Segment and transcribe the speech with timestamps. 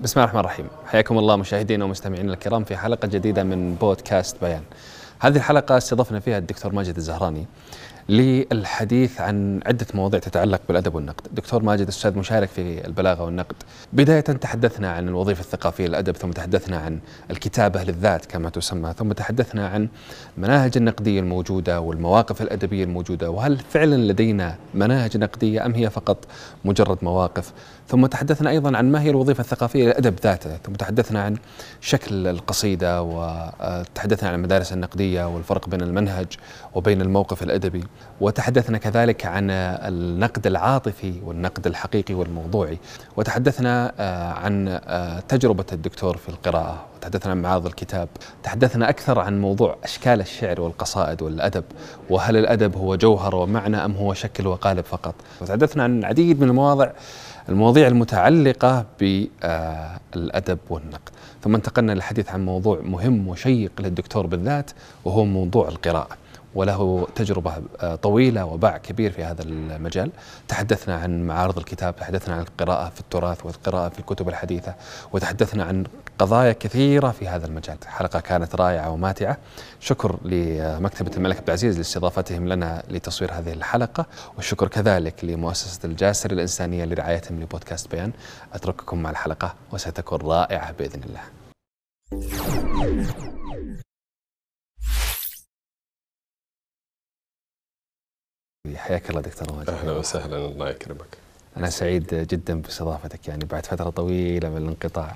[0.00, 0.68] بسم الله الرحمن الرحيم.
[0.86, 4.62] حياكم الله مشاهدينا ومستمعينا الكرام في حلقة جديدة من بودكاست بيان.
[5.20, 7.46] هذه الحلقة استضفنا فيها الدكتور ماجد الزهراني.
[8.08, 11.28] للحديث عن عدة مواضيع تتعلق بالأدب والنقد.
[11.32, 13.54] دكتور ماجد أستاذ مشارك في البلاغة والنقد.
[13.92, 16.98] بداية تحدثنا عن الوظيفة الثقافية للأدب ثم تحدثنا عن
[17.30, 19.88] الكتابة للذات كما تسمى ثم تحدثنا عن
[20.36, 26.18] مناهج النقدية الموجودة والمواقف الأدبية الموجودة وهل فعلا لدينا مناهج نقدية أم هي فقط
[26.64, 27.52] مجرد مواقف؟
[27.88, 31.36] ثم تحدثنا أيضا عن ما هي الوظيفة الثقافية للأدب ذاته ثم تحدثنا عن
[31.80, 36.26] شكل القصيدة وتحدثنا عن المدارس النقدية والفرق بين المنهج
[36.74, 37.84] وبين الموقف الأدبي.
[38.20, 42.78] وتحدثنا كذلك عن النقد العاطفي والنقد الحقيقي والموضوعي.
[43.16, 46.86] وتحدثنا آه، عن آه، تجربة الدكتور في القراءة.
[46.96, 48.08] وتحدثنا عن معارض الكتاب.
[48.42, 51.64] تحدثنا أكثر عن موضوع أشكال الشعر والقصائد والأدب.
[52.10, 56.90] وهل الأدب هو جوهر ومعنى أم هو شكل وقالب فقط؟ وتحدثنا عن العديد من المواضع
[57.48, 61.10] المواضيع المتعلقة بالأدب والنقد.
[61.42, 64.70] ثم انتقلنا للحديث عن موضوع مهم وشيق للدكتور بالذات
[65.04, 66.23] وهو موضوع القراءة.
[66.54, 70.10] وله تجربة آه، طويلة وباع كبير في هذا المجال.
[70.48, 74.74] تحدثنا عن معارض الكتاب تحدثنا عن القراءة في التراث والقراءة في الكتب الحديثة
[75.12, 75.84] وتحدثنا عن
[76.18, 77.76] قضايا كثيرة في هذا المجال.
[77.86, 79.36] حلقة كانت رائعة وماتعة.
[79.80, 86.84] شكر لمكتبة الملك عبد العزيز لاستضافتهم لنا لتصوير هذه الحلقة والشكر كذلك لمؤسسة الجاسر الإنسانية
[86.84, 88.12] لرعايتهم لبودكاست بيان.
[88.52, 91.20] أترككم مع الحلقة وستكون رائعة بإذن الله.
[98.76, 101.18] حياك الله دكتور ماجد أهلا وسهلا الله يكرمك.
[101.56, 105.14] أنا سعيد جدا بإستضافتك يعني بعد فترة طويلة من الانقطاع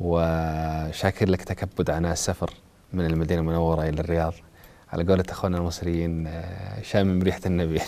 [0.00, 2.50] وشاكر لك تكبد عناء السفر
[2.92, 4.34] من المدينة المنورة إلى الرياض.
[4.92, 7.80] على قولة اخواننا المصريين آه، شامم ريحة النبي.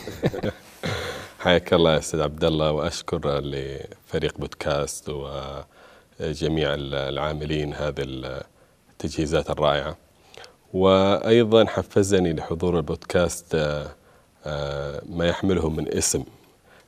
[1.45, 8.05] حياك الله يا أستاذ عبد الله وأشكر لفريق بودكاست وجميع العاملين هذه
[8.93, 9.97] التجهيزات الرائعة.
[10.73, 13.87] وأيضا حفزني لحضور البودكاست آه،
[15.09, 16.25] ما يحمله من اسم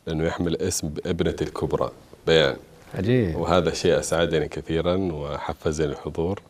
[0.07, 1.91] لأنه يحمل اسم ابنة الكبرى.
[2.27, 2.57] بيان.
[2.95, 3.37] عجيب.
[3.37, 6.43] وهذا شيء أسعدني كثيرا وحفزني الحضور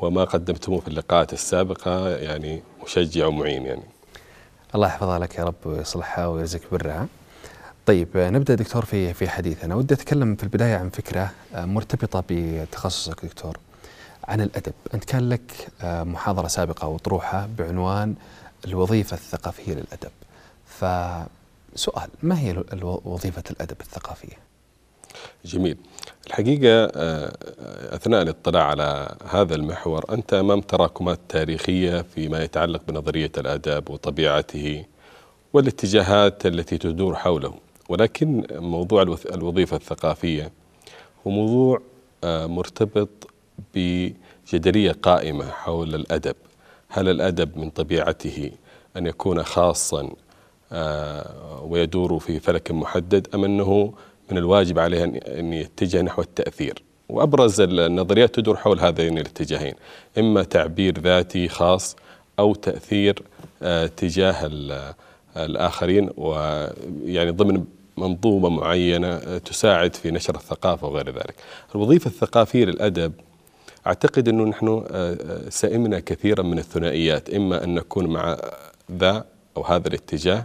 [0.00, 3.82] وما قدمتموه في اللقاءات السابقة يعني مشجع ومعين يعني.
[4.74, 7.06] الله يحفظها لك يا رب ويصلحها ويرزقك برها.
[7.86, 9.74] طيب نبدأ دكتور في في حديثنا.
[9.74, 13.58] ودي أتكلم في البداية عن فكرة آه، مرتبطة بتخصصك دكتور
[14.24, 14.72] عن الأدب.
[14.94, 18.14] أنت كان لك آه، محاضرة سابقة وطروحة بعنوان
[18.66, 20.10] الوظيفة الثقافية للأدب.
[20.80, 24.36] فسؤال ما هي وظيفة الأدب الثقافية؟
[25.44, 25.76] جميل.
[26.26, 27.36] الحقيقة آه،
[27.96, 34.84] أثناء الاطلاع على هذا المحور أنت أمام تراكمات تاريخية فيما يتعلق بنظرية الأدب وطبيعته
[35.52, 37.54] والاتجاهات التي تدور حوله.
[37.88, 39.02] ولكن موضوع
[39.34, 40.52] الوظيفة الثقافية
[41.26, 41.80] هو موضوع
[42.24, 43.30] آه، مرتبط
[43.74, 46.36] بجدلية قائمة حول الأدب.
[46.88, 48.50] هل الأدب من طبيعته
[48.96, 50.10] أن يكون خاصا
[51.62, 53.92] ويدور في فلك محدد أم أنه
[54.30, 55.04] من الواجب عليه
[55.38, 56.82] أن يتجه نحو التأثير.
[57.08, 59.74] وأبرز النظريات تدور حول هذين الاتجاهين
[60.18, 61.96] إما تعبير ذاتي خاص
[62.38, 63.22] أو تأثير
[63.62, 64.50] آه، تجاه
[65.36, 67.64] الآخرين ويعني ضمن
[67.96, 71.34] منظومة معينة آه، تساعد في نشر الثقافة وغير ذلك.
[71.74, 73.12] الوظيفة الثقافية للأدب
[73.86, 74.84] أعتقد أنه نحن
[75.48, 78.36] سئمنا كثيرا من الثنائيات إما أن نكون مع
[78.92, 79.24] ذا
[79.56, 80.44] أو هذا الاتجاه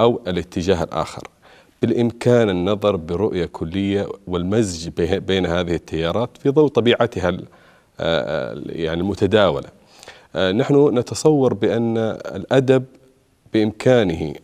[0.00, 1.22] أو الاتجاه الآخر.
[1.82, 4.88] بالإمكان النظر برؤية كلية والمزج
[5.18, 7.36] بين هذه التيارات في ضوء طبيعتها
[8.00, 9.68] آه، يعني المتداولة.
[10.36, 11.98] آه، نحن نتصور بأن
[12.34, 12.84] الأدب
[13.52, 14.34] بإمكانه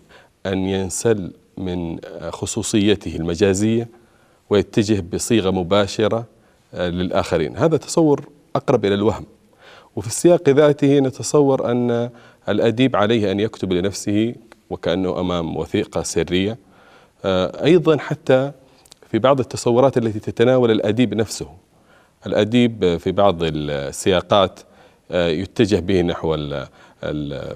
[0.47, 1.99] أن ينسل من
[2.31, 3.89] خصوصيته المجازية
[4.51, 6.25] ويتجه بصيغة مباشرة
[6.75, 7.57] آه، للآخرين.
[7.57, 9.25] هذا تصور أقرب إلى الوهم.
[9.97, 12.11] وفي السياق ذاته نتصور أن
[12.49, 14.35] الأديب عليه أن يكتب لنفسه
[14.75, 16.59] وكأنه أمام وثيقة سرية.
[17.25, 18.53] آه، أيضا حتى
[19.11, 21.49] في بعض التصورات التي تتناول الأديب نفسه.
[22.27, 24.61] الأديب في بعض السياقات
[25.11, 26.37] آه، يتجه به نحو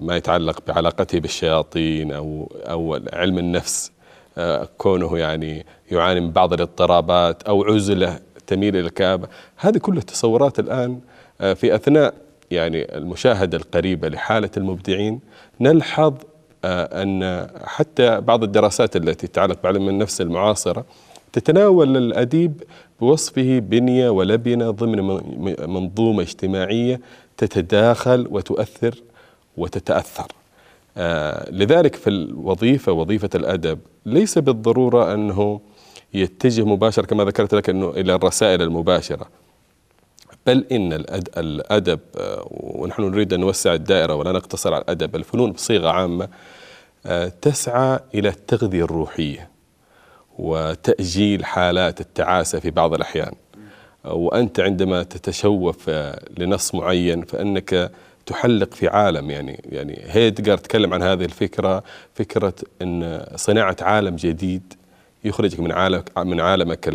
[0.01, 3.93] ما يتعلق بعلاقته بالشياطين أو أو علم النفس.
[4.39, 9.29] آه، كونه يعني يعاني من بعض الاضطرابات أو عزلة تميل إلى الكآبة.
[9.57, 11.01] هذه كلها تصورات الآن
[11.39, 12.15] في أثناء
[12.51, 15.21] يعني المشاهدة القريبة لحالة المبدعين
[15.61, 16.15] نلحظ
[16.65, 20.85] أن حتى بعض الدراسات التي تتعلق بعلم النفس المعاصرة
[21.33, 22.63] تتناول الأديب
[23.01, 25.21] بوصفه بنية ولبنة ضمن
[25.69, 27.01] منظومة اجتماعية
[27.37, 28.95] تتداخل وتؤثر
[29.57, 30.27] وتتأثر.
[30.97, 35.61] آه، لذلك في الوظيفة وظيفة الأدب ليس بالضرورة أنه
[36.15, 39.29] يتجه مباشرة كما ذكرت لك أنه إلى الرسائل المباشرة.
[40.49, 40.93] بل إن
[41.37, 46.29] الأدب آه، ونحن نريد أن نوسع الدائرة ولا نقتصر على الأدب الفنون بصيغة عامة
[47.07, 49.51] آه، تسعى إلى التغذية الروحية
[50.39, 53.33] وتأجيل حالات التعاسة في بعض الأحيان.
[54.05, 55.91] وأنت عندما تتشوف
[56.39, 57.91] لنص معين فإنك
[58.27, 61.83] تحلق في عالم يعني يعني هيدجر تكلم عن هذه الفكرة
[62.15, 64.75] فكرة أن صناعة عالم جديد
[65.25, 66.89] يخرجك من عالمك من عالمك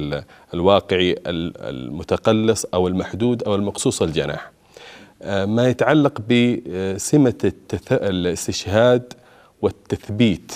[0.54, 4.52] الواقعي المتقلص أو المحدود أو المقصوص الجناح.
[5.22, 7.54] آه، ما يتعلق بسمه
[7.92, 9.14] الاستشهاد
[9.62, 10.52] والتثبيت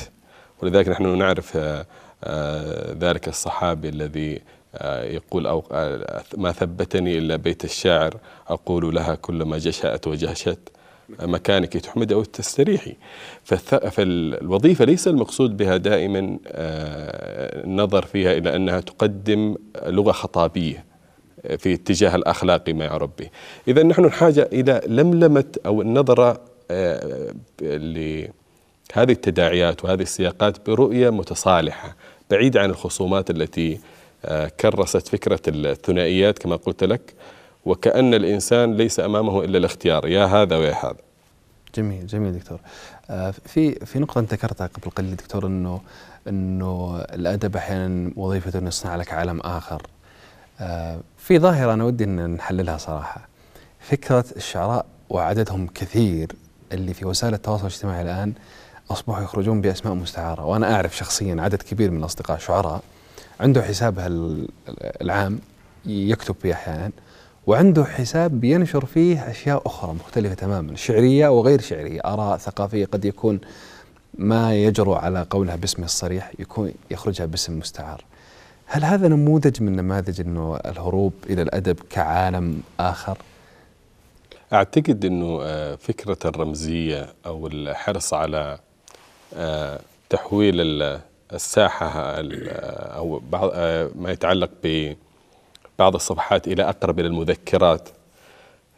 [0.62, 1.86] ولذلك نحن نعرف آه،
[2.24, 4.42] آه، ذلك الصحابي الذي
[5.04, 5.64] يقول أو
[6.38, 8.18] ما ثبتني إلا بيت الشاعر
[8.48, 10.60] أقول لها كلما جشأت وجهشت
[11.09, 12.95] مكانك تحمد أو تستريحي.
[13.92, 19.56] فالوظيفة ليس المقصود بها دائما آه، النظر فيها إلى أنها تقدم
[19.86, 20.86] لغة خطابية
[21.57, 23.30] في اتجاه الأخلاقي ما يعرف به.
[23.68, 28.31] إذا نحن نحاجة إلى لملمة أو النظرة آه، لهذه
[28.95, 31.95] التداعيات وهذه السياقات برؤية متصالحة
[32.31, 33.80] بعيدة عن الخصومات التي
[34.25, 37.13] آه، كرست فكرة الثنائيات كما قلت لك.
[37.68, 40.98] وكأن الإنسان ليس أمامه إلا الاختيار يا هذا ويا هذا.
[41.75, 42.60] جميل جميل دكتور.
[43.10, 45.81] آه، في في نقطة أنت ذكرتها قبل قليل دكتور أنه
[46.28, 49.81] أنه الأدب أحيانا وظيفته أنه يصنع لك عالم آخر.
[50.60, 53.28] آه، في ظاهرة أنا ودي أن نحللها صراحة.
[53.80, 56.31] فكرة الشعراء وعددهم كثير
[56.72, 58.34] اللي في وسائل التواصل الاجتماعي الآن
[58.92, 60.46] أصبحوا يخرجون بأسماء مستعارة.
[60.46, 62.81] وأنا أعرف شخصيا عدد كبير من الأصدقاء شعراء
[63.40, 64.08] عنده حسابها
[65.02, 65.40] العام
[65.86, 66.92] يكتب فيه أحيانا.
[67.48, 73.40] وعنده حساب بينشر فيه أشياء أخرى مختلفة تماما شعرية وغير شعرية آراء ثقافية قد يكون
[74.14, 78.04] ما يجرؤ على قولها باسمه الصريح يكون يخرجها باسم مستعار
[78.66, 83.18] هل هذا نموذج من نماذج أنه الهروب إلى الأدب كعالم آخر؟
[84.54, 88.60] أعتقد أنه آه، فكرة الرمزية أو الحرص على
[89.34, 89.80] آه،
[90.10, 90.56] تحويل
[91.34, 94.94] الساحة أو آه، ما يتعلق ب
[95.80, 97.90] بعض الصفحات إلى أقرب إلى المذكرات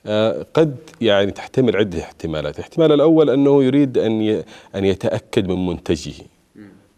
[0.06, 2.56] آه، قد يعني تحتمل عدة احتمالات.
[2.56, 4.44] الاحتمال الأول أنه يريد أن
[4.76, 6.14] أن يتأكد من منتجه.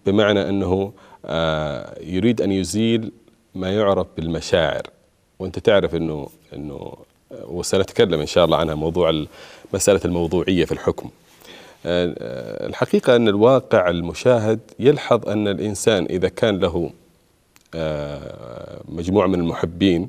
[0.05, 0.93] بمعنى أنه
[1.25, 3.11] آه، يريد أن يزيل
[3.55, 4.81] ما يعرف بالمشاعر.
[5.39, 6.93] وأنت تعرف أنه أنه
[7.45, 9.25] وسنتكلم إن شاء الله عنها موضوع
[9.73, 11.09] مسألة الموضوعية في الحكم.
[11.85, 16.91] آه، الحقيقة أن الواقع المشاهد يلحظ أن الإنسان إذا كان له آه،
[18.87, 20.07] مجموعة من المحبين.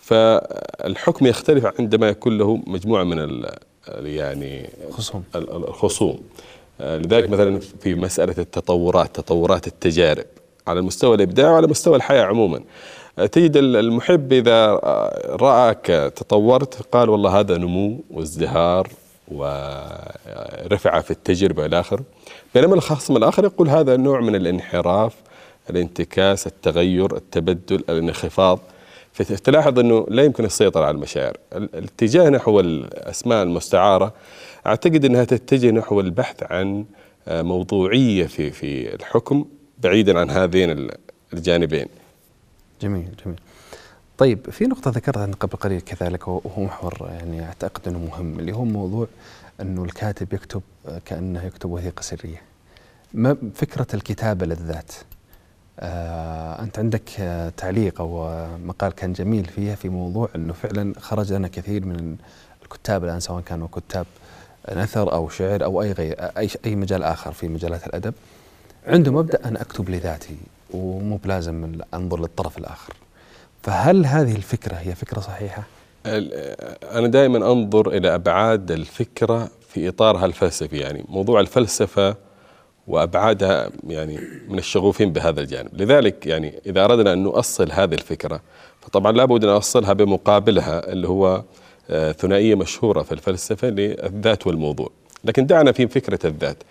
[0.00, 3.44] فالحكم يختلف عندما يكون له مجموعة من
[3.88, 6.20] يعني خصوم الخصوم.
[6.80, 10.24] آه، لذلك مثلا في مسألة التطورات تطورات التجارب
[10.66, 12.60] على المستوى الإبداع وعلى مستوى الحياة عموما.
[13.18, 14.74] آه، تجد المحب إذا
[15.26, 15.86] رأك
[16.16, 18.88] تطورت قال والله هذا نمو وازدهار
[19.28, 22.02] ورفعة في التجربة إلى آخره
[22.54, 25.14] بينما الخصم الآخر يقول هذا نوع من الانحراف
[25.70, 28.58] الانتكاس التغير التبدل الانخفاض.
[29.12, 31.36] فتلاحظ أنه لا يمكن السيطرة على المشاعر.
[31.52, 34.14] الاتجاه نحو الأسماء المستعارة
[34.66, 36.84] أعتقد أنها تتجه نحو البحث عن
[37.28, 39.44] آه، موضوعية في, في الحكم
[39.78, 40.88] بعيدا عن هذين
[41.32, 41.86] الجانبين.
[42.82, 43.40] جميل جميل.
[44.18, 48.52] طيب في نقطة ذكرتها أنت قبل قليل كذلك وهو محور يعني أعتقد أنه مهم اللي
[48.52, 49.06] هو موضوع
[49.60, 52.42] أنه الكاتب يكتب آه، كأنه يكتب وثيقة سرية.
[53.14, 54.92] ما فكرة الكتابة للذات؟
[56.62, 58.30] أنت عندك آه تعليق أو
[58.64, 62.16] مقال كان جميل فيها في موضوع أنه فعلا خرج لنا كثير من
[62.62, 64.06] الكتاب الآن سواء كانوا كتاب
[64.72, 68.14] نثر أو شعر أو أي غير أي أي مجال آخر في مجالات الأدب
[68.86, 70.36] عنده مبدأ أنا أكتب لذاتي
[70.70, 72.92] ومو بلازم أنظر للطرف الآخر
[73.62, 75.62] فهل هذه الفكرة هي فكرة صحيحة؟
[76.06, 82.16] أنا دائما أنظر إلى أبعاد الفكرة في إطارها الفلسفي يعني موضوع الفلسفة
[82.88, 88.40] وأبعادها يعني من الشغوفين بهذا الجانب، لذلك يعني إذا أردنا أن نؤصل هذه الفكرة
[88.80, 91.42] فطبعا لابد أن نؤصلها بمقابلها اللي هو
[91.90, 94.90] آه، ثنائية مشهورة في الفلسفة للذات والموضوع،
[95.24, 96.62] لكن دعنا في فكرة الذات.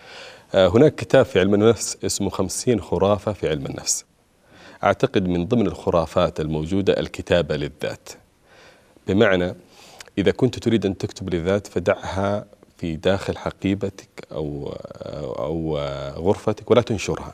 [0.54, 4.04] آه، هناك كتاب في علم النفس اسمه خمسين خرافة في علم النفس.
[4.84, 8.08] أعتقد من ضمن الخرافات الموجودة الكتابة للذات.
[9.06, 9.54] بمعنى
[10.18, 12.44] إذا كنت تريد أن تكتب للذات فدعها
[12.78, 14.76] في داخل حقيبتك أو,
[15.38, 15.78] أو
[16.16, 17.32] غرفتك ولا تنشرها.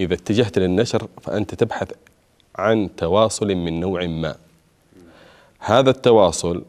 [0.00, 1.88] إذا اتجهت للنشر فأنت تبحث
[2.56, 4.34] عن تواصل من نوع ما.
[5.58, 6.62] هذا التواصل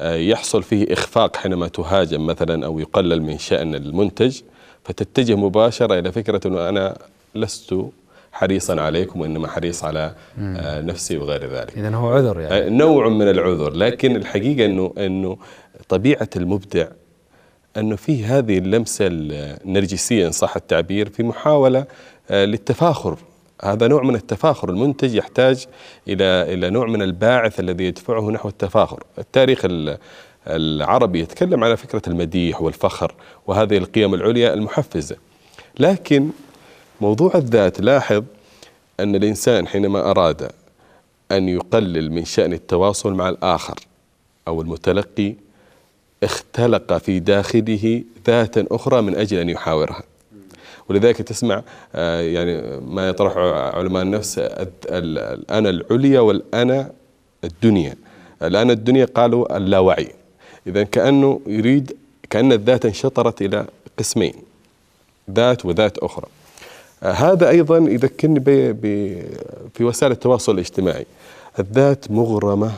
[0.00, 4.40] آه، يحصل فيه إخفاق حينما تهاجم مثلا أو يقلل من شأن المنتج
[4.84, 6.98] فتتجه مباشرة إلى فكرة أنه أنا
[7.34, 7.74] لست
[8.32, 11.78] حريصا عليكم وإنما حريص على آه، نفسي وغير ذلك.
[11.78, 12.54] اذا هو عذر يعني.
[12.54, 15.36] آه، نوع من العذر لكن الحقيقة أنه, أنه
[15.88, 16.86] طبيعة المبدع
[17.76, 21.86] أنه في هذه اللمسة النرجسية إن صح التعبير في محاولة
[22.30, 23.18] آه، للتفاخر.
[23.62, 24.70] هذا نوع من التفاخر.
[24.70, 25.66] المنتج يحتاج
[26.08, 29.02] إلى إلى نوع من الباعث الذي يدفعه نحو التفاخر.
[29.18, 29.98] التاريخ ال-
[30.46, 33.14] العربي يتكلم على فكرة المديح والفخر
[33.46, 35.16] وهذه القيم العليا المحفزة.
[35.80, 36.30] لكن
[37.00, 38.24] موضوع الذات لاحظ
[39.00, 40.50] أن الإنسان حينما أراد
[41.32, 43.74] أن يقلل من شأن التواصل مع الآخر
[44.48, 45.34] أو المتلقي
[46.24, 50.02] اختلق في داخله ذاتا أخرى من أجل أن يحاورها.
[50.88, 51.62] ولذلك تسمع
[51.94, 53.36] آه، يعني ما يطرح
[53.76, 54.38] علماء النفس
[54.86, 56.90] الأنا العليا والأنا
[57.44, 57.94] الدنيا.
[58.42, 60.08] الأنا الدنيا قالوا اللاوعي.
[60.66, 61.96] إذا كأنه يريد
[62.30, 63.66] كأن الذات انشطرت إلى
[63.98, 64.34] قسمين
[65.30, 66.26] ذات وذات أخرى.
[67.02, 68.40] آه، هذا أيضا يذكرني
[69.74, 71.06] في وسائل التواصل الاجتماعي.
[71.58, 72.72] الذات مغرمة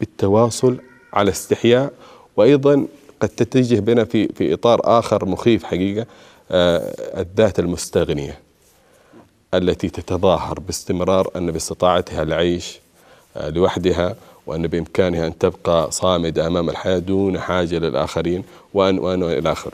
[0.00, 0.76] بالتواصل
[1.12, 1.92] على استحياء
[2.36, 2.86] وأيضا
[3.20, 6.06] قد تتجه بنا في في إطار آخر مخيف حقيقة
[6.50, 8.38] آه، الذات المستغنية
[9.54, 12.80] التي تتظاهر باستمرار أن باستطاعتها العيش
[13.36, 19.52] آه، لوحدها وأن بإمكانها أن تبقى صامدة أمام الحياة دون حاجة للآخرين وأن وأن إلى
[19.52, 19.72] آخره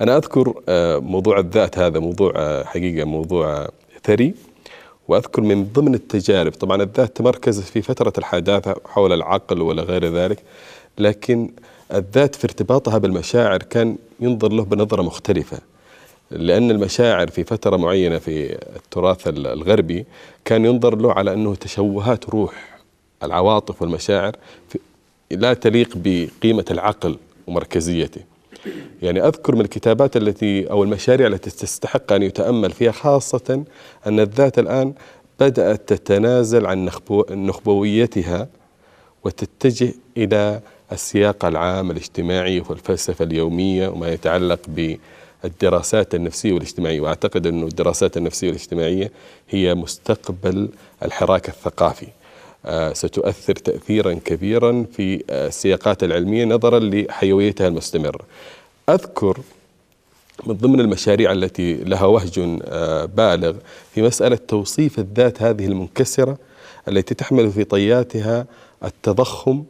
[0.00, 3.68] أنا أذكر آه، موضوع الذات هذا موضوع حقيقة موضوع
[4.04, 4.34] ثري
[5.08, 6.52] وأذكر من ضمن التجارب.
[6.52, 10.42] طبعا الذات تمركزت في فترة الحداثة حول العقل ولا غير ذلك
[10.98, 11.50] لكن
[11.94, 15.58] الذات في ارتباطها بالمشاعر كان ينظر له بنظرة مختلفة.
[16.30, 20.04] لأن المشاعر في فترة معينة في التراث ال- الغربي
[20.44, 22.78] كان ينظر له على أنه تشوهات روح
[23.22, 24.36] العواطف والمشاعر
[25.30, 27.16] لا تليق بقيمة العقل
[27.46, 28.20] ومركزيته.
[29.02, 33.64] يعني أذكر من الكتابات التي أو المشاريع التي تستحق أن يتأمل فيها خاصة
[34.06, 34.92] أن الذات الآن
[35.40, 38.48] بدأت تتنازل عن نخبو نخبويتها
[39.24, 40.60] وتتجه إلى
[40.92, 44.60] السياق العام الاجتماعي والفلسفة اليومية وما يتعلق
[45.44, 47.00] بالدراسات النفسية والاجتماعية.
[47.00, 49.12] وأعتقد أن الدراسات النفسية والاجتماعية
[49.50, 50.68] هي مستقبل
[51.02, 52.06] الحراك الثقافي.
[52.66, 58.20] آه، ستؤثر تأثيرا كبيرا في آه، السياقات العلمية نظرا لحيويتها المستمرة
[58.88, 59.38] أذكر
[60.46, 63.54] من ضمن المشاريع التي لها وهج آه، بالغ
[63.94, 66.38] في مسألة توصيف الذات هذه المنكسرة
[66.88, 68.46] التي تحمل في طياتها
[68.84, 69.64] التضخم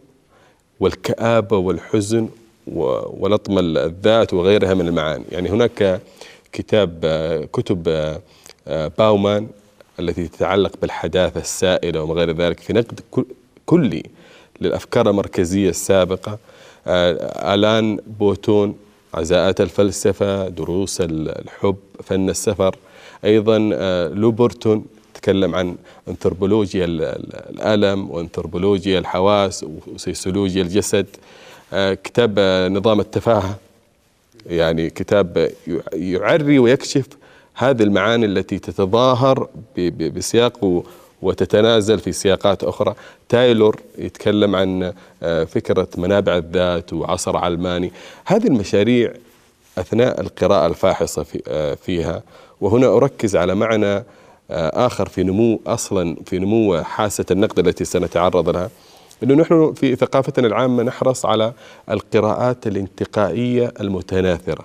[0.80, 2.28] والكآبة والحزن
[2.66, 5.24] ولطم الذات وغيرها من المعاني.
[5.32, 6.00] يعني هناك
[6.52, 7.00] كتاب
[7.52, 7.88] كتب
[8.68, 9.46] آه، باومان
[10.00, 13.26] التي تتعلق بالحداثة السائلة وما غير ذلك في نقد كل-
[13.66, 14.02] كلي
[14.60, 16.38] للأفكار المركزية السابقة.
[16.86, 18.76] آه، آلان بوتون
[19.14, 22.76] عزاءات الفلسفة دروس ال- الحب فن السفر.
[23.24, 24.84] أيضا آه، لوبرتون
[25.22, 25.76] تكلم عن
[26.84, 27.02] ال-
[27.50, 31.06] الألم وأنثروبولوجيا الحواس وسوسيولوجيا الجسد.
[31.72, 33.58] آه، كتاب آه، نظام التفاهة.
[34.46, 35.50] يعني كتاب
[35.92, 37.06] يعري ويكشف
[37.54, 39.48] هذه المعاني التي تتظاهر
[40.00, 40.82] بسياق
[41.22, 42.94] وتتنازل في سياقات أخرى.
[43.28, 47.92] تايلور يتكلم عن آه، فكرة منابع الذات وعصر علماني.
[48.24, 49.12] هذه المشاريع
[49.78, 52.22] أثناء القراءة الفاحصة في- فيها.
[52.60, 54.04] وهنا أركز على معنى
[54.86, 58.70] آخر في نمو أصلا في نمو حاسة النقد التي سنتعرض لها
[59.22, 61.52] إنه نحن في ثقافتنا العامة نحرص على
[61.90, 64.64] القراءات الانتقائية المتناثرة.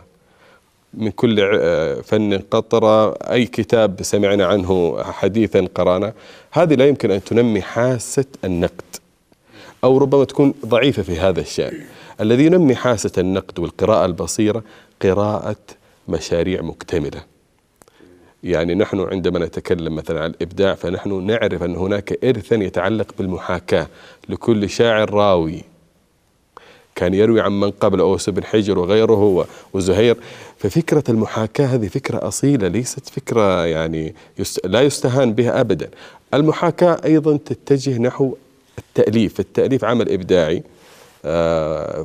[0.94, 6.13] من كل ع- فن قطرة أي كتاب سمعنا عنه حديثا قرأنا
[6.51, 8.84] هذه لا يمكن أن تنمي حاسة النقد
[9.84, 11.74] أو ربما تكون ضعيفة في هذا الشأن.
[12.22, 14.63] الذي ينمي حاسة النقد والقراءة البصيرة
[15.01, 15.56] قراءة
[16.08, 17.35] مشاريع مكتملة.
[18.46, 23.88] يعني نحن عندما نتكلم مثلا عن الإبداع فنحن نعرف أن هناك إرثا يتعلق بالمحاكاة.
[24.30, 25.64] لكل شاعر راوي
[26.96, 30.18] كان يروي عن من قبل أوس بن حجر وغيره وزهير.
[30.58, 35.90] ففكرة المحاكاة هذه فكرة أصيلة ليست فكرة يعني يست لا يستهان بها أبدا.
[36.34, 38.36] المحاكاة أيضا تتجه نحو
[38.78, 39.40] التأليف.
[39.40, 40.64] التأليف عمل إبداعي.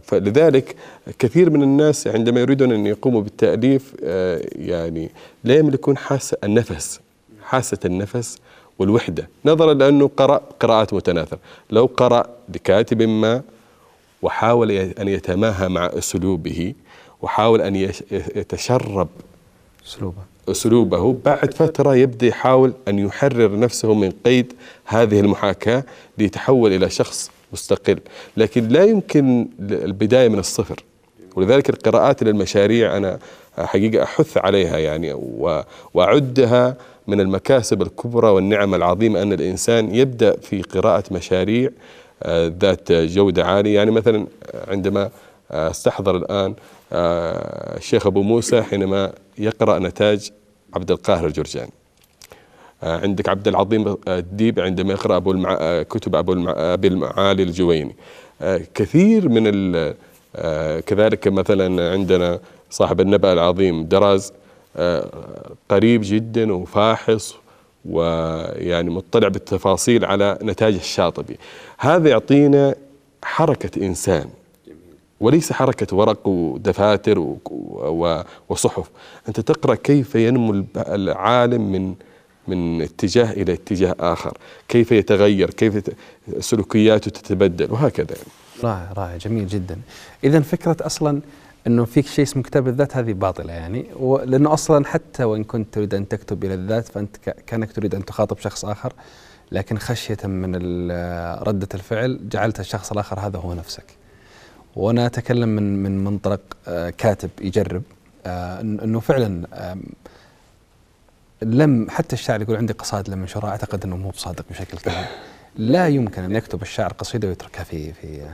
[0.00, 0.76] فلذلك
[1.18, 5.10] كثير من الناس عندما يريدون أن يقوموا بالتأليف آه، يعني
[5.44, 7.00] لا يملكون حاسة النفس
[7.42, 8.38] حاسة النفس
[8.78, 9.28] والوحدة.
[9.44, 11.38] نظرا لأنه قرأ قراءات متناثرة.
[11.70, 13.42] لو قرأ لكاتب ما
[14.22, 16.74] وحاول أن يتماهى مع أسلوبه
[17.22, 17.76] وحاول أن
[18.36, 19.08] يتشرب
[19.86, 20.22] أسلوبه.
[20.48, 24.52] أسلوبه بعد فترة يبدأ يحاول أن يحرر نفسه من قيد
[24.84, 25.84] هذه المحاكاة
[26.18, 27.98] ليتحول إلى شخص مستقل.
[28.36, 30.84] لكن لا يمكن البداية من الصفر.
[31.36, 33.18] ولذلك القراءات للمشاريع أنا
[33.58, 35.12] حقيقة أحث عليها يعني
[35.94, 36.76] وأعدها
[37.06, 41.70] من المكاسب الكبرى والنعم العظيمة أن الإنسان يبدأ في قراءة مشاريع
[42.22, 43.74] آه، ذات جودة عالية.
[43.74, 44.26] يعني مثلا
[44.68, 45.10] عندما
[45.50, 46.54] استحضر الآن
[47.76, 50.30] الشيخ أبو موسى حينما يقرأ نتاج
[50.74, 51.72] عبد القاهر الجرجاني.
[52.82, 55.82] عندك عبد العظيم الديب عندما يقرأ أبو المع...
[55.82, 56.54] كتب أبو المع...
[56.56, 57.96] أبي المعالي الجويني.
[58.74, 59.44] كثير من
[60.80, 64.32] كذلك مثلا عندنا صاحب النبأ العظيم دراز
[65.68, 67.34] قريب جدا وفاحص
[67.84, 71.36] ويعني مطلع بالتفاصيل على نتاج الشاطبي.
[71.78, 72.74] هذا يعطينا
[73.22, 74.28] حركة إنسان.
[75.20, 77.34] وليس حركة ورق ودفاتر
[78.48, 78.90] وصحف.
[79.28, 81.94] أنت تقرأ كيف ينمو العالم من
[82.48, 84.38] من اتجاه إلى اتجاه آخر.
[84.68, 85.90] كيف يتغير؟ كيف
[86.40, 88.16] سلوكياته تتبدل؟ وهكذا
[88.64, 89.78] رائع رائع جميل جدا.
[90.24, 91.20] إذا فكرة أصلا
[91.66, 93.86] إنه فيك شيء اسمه كتاب الذات هذه باطلة يعني.
[94.24, 97.16] لأنه أصلا حتى وإن كنت تريد أن تكتب إلى الذات فأنت
[97.46, 98.92] كأنك تريد أن تخاطب شخص آخر
[99.52, 100.56] لكن خشية من
[101.42, 103.84] ردة الفعل جعلت الشخص الآخر هذا هو نفسك.
[104.76, 107.82] وأنا أتكلم من من منطلق آه، كاتب يجرب
[108.26, 109.46] آه، إنه فعلا
[111.42, 115.06] لم حتى الشاعر يقول عندي قصائد لم شراء أعتقد إنه مو بصادق بشكل كامل.
[115.56, 118.26] لا يمكن أن يكتب الشاعر قصيدة ويتركها في في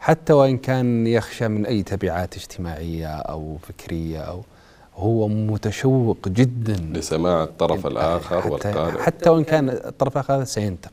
[0.00, 4.42] حتى وإن كان يخشى من أي تبعات اجتماعية أو فكرية أو
[4.96, 10.92] هو متشوق جدا لسماع الطرف الآخر حتى والقارئ حتى وإن كان الطرف الآخر هذا سينتقد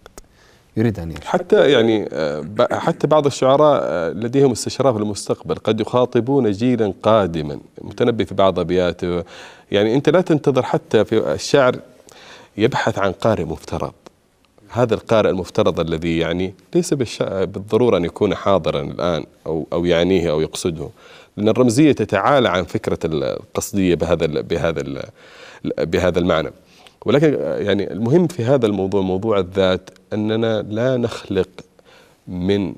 [0.78, 1.26] يريد أن يشعر.
[1.26, 8.26] حتى يعني آه، حتى بعض الشعراء آه، لديهم استشراف للمستقبل قد يخاطبون جيلا قادما متنبي
[8.26, 9.24] في بعض أبياته
[9.72, 11.76] يعني أنت لا تنتظر حتى في الشعر
[12.58, 13.94] يبحث عن قارئ مفترض.
[14.70, 20.42] هذا القارئ المفترض الذي يعني ليس بالضرورة أن يكون حاضرا الآن أو أو يعنيه أو
[20.42, 20.90] يقصده.
[21.38, 25.04] لأن الرمزية تتعالى عن فكرة القصدية بهذا بهذا
[25.78, 26.52] بهذا المعنى.
[27.06, 31.50] ولكن يعني المهم في هذا الموضوع موضوع الذات أننا لا نخلق
[32.28, 32.76] من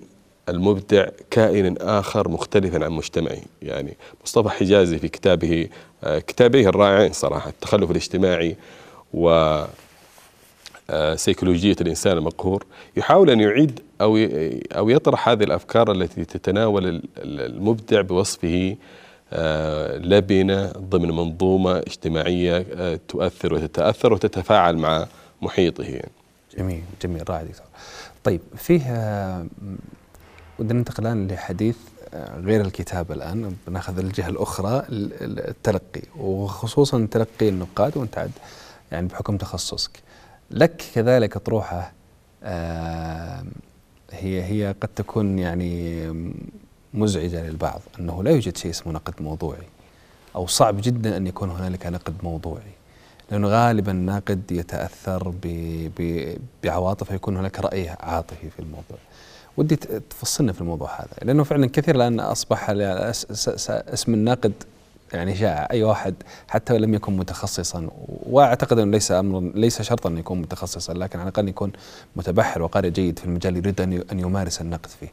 [0.50, 5.70] المبدع كائن آخر مختلفا عن مجتمعه يعني مصطفى حجازي في كتابه
[6.04, 8.56] كتابيه الرائعين صراحة التخلف الاجتماعي
[9.14, 9.30] و
[10.90, 12.66] آه، سيكولوجية الإنسان المقهور
[12.98, 14.18] يحاول أن يعيد أو
[14.72, 18.76] أو يطرح هذه الأفكار التي تتناول المبدع بوصفه
[19.34, 25.08] آه، لبنة ضمن منظومة اجتماعية آه، تؤثر وتتأثر وتتفاعل مع
[25.42, 26.12] محيطه يعني.
[26.58, 27.66] جميل جميل رائع دكتور
[28.24, 28.82] طيب فيه
[30.60, 31.78] ودنا ننتقل الآن لحديث
[32.36, 33.56] غير الكتابة الآن.
[33.68, 36.02] بناخذ الجهة الأخرى التلقي.
[36.20, 38.28] وخصوصا تلقي النقاد وأنت
[38.92, 39.92] يعني بحكم تخصصك.
[40.52, 41.92] لك كذلك أطروحة
[44.12, 46.04] هي هي قد تكون يعني
[46.94, 49.68] مزعجة للبعض أنه لا يوجد شيء اسمه نقد موضوعي
[50.36, 52.72] أو صعب جدا أن يكون هنالك نقد موضوعي.
[53.32, 55.34] لأنه غالبا الناقد يتأثر
[56.64, 58.98] بعواطف يكون هناك رأي عاطفي في الموضوع.
[59.58, 59.76] ودي
[60.10, 62.70] تفصلنا في الموضوع هذا لأنه فعلا كثير الآن أصبح
[63.70, 64.54] اسم الناقد
[65.14, 66.16] يعني شائع أي واحد
[66.48, 71.30] حتى لم يكن متخصصا وأعتقد أنه ليس أمر ليس شرطا أن يكون متخصصا لكن على
[71.30, 71.72] الأقل يكون
[72.16, 75.12] متبحر وقارئ جيد في المجال يريد أن يمارس النقد فيه.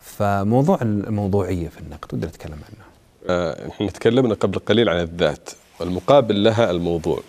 [0.00, 2.84] فموضوع الموضوعية في النقد ودنا نتكلم عنه.
[3.28, 7.20] آه، إحنا تكلمنا قبل قليل عن الذات والمقابل لها الموضوع.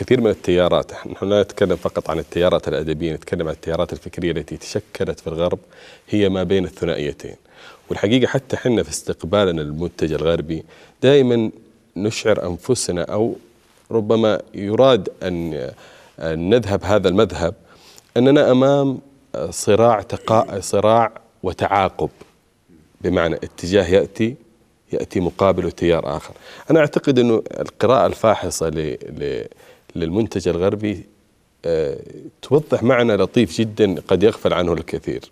[0.00, 0.92] وكثير من التيارات.
[0.92, 5.58] نحن لا نتكلم فقط عن التيارات الأدبية نتكلم عن التيارات الفكرية التي تشكلت في الغرب
[6.08, 7.36] هي ما بين الثنائيتين.
[7.90, 10.64] والحقيقة حتى حنا في استقبالنا للمنتج الغربي
[11.02, 11.50] دائما
[11.96, 13.36] نشعر أنفسنا أو
[13.90, 15.70] ربما يراد أن
[16.20, 17.54] نذهب هذا المذهب
[18.16, 18.98] أننا أمام
[19.50, 22.10] صراع تقا صراع وتعاقب.
[23.00, 24.36] بمعنى اتجاه يأتي
[24.92, 26.34] يأتي مقابل تيار آخر.
[26.70, 28.68] أنا أعتقد أنه القراءة الفاحصة
[29.96, 31.04] للمنتج الغربي
[31.64, 31.98] آه،
[32.42, 35.30] توضح معنى لطيف جدا قد يغفل عنه الكثير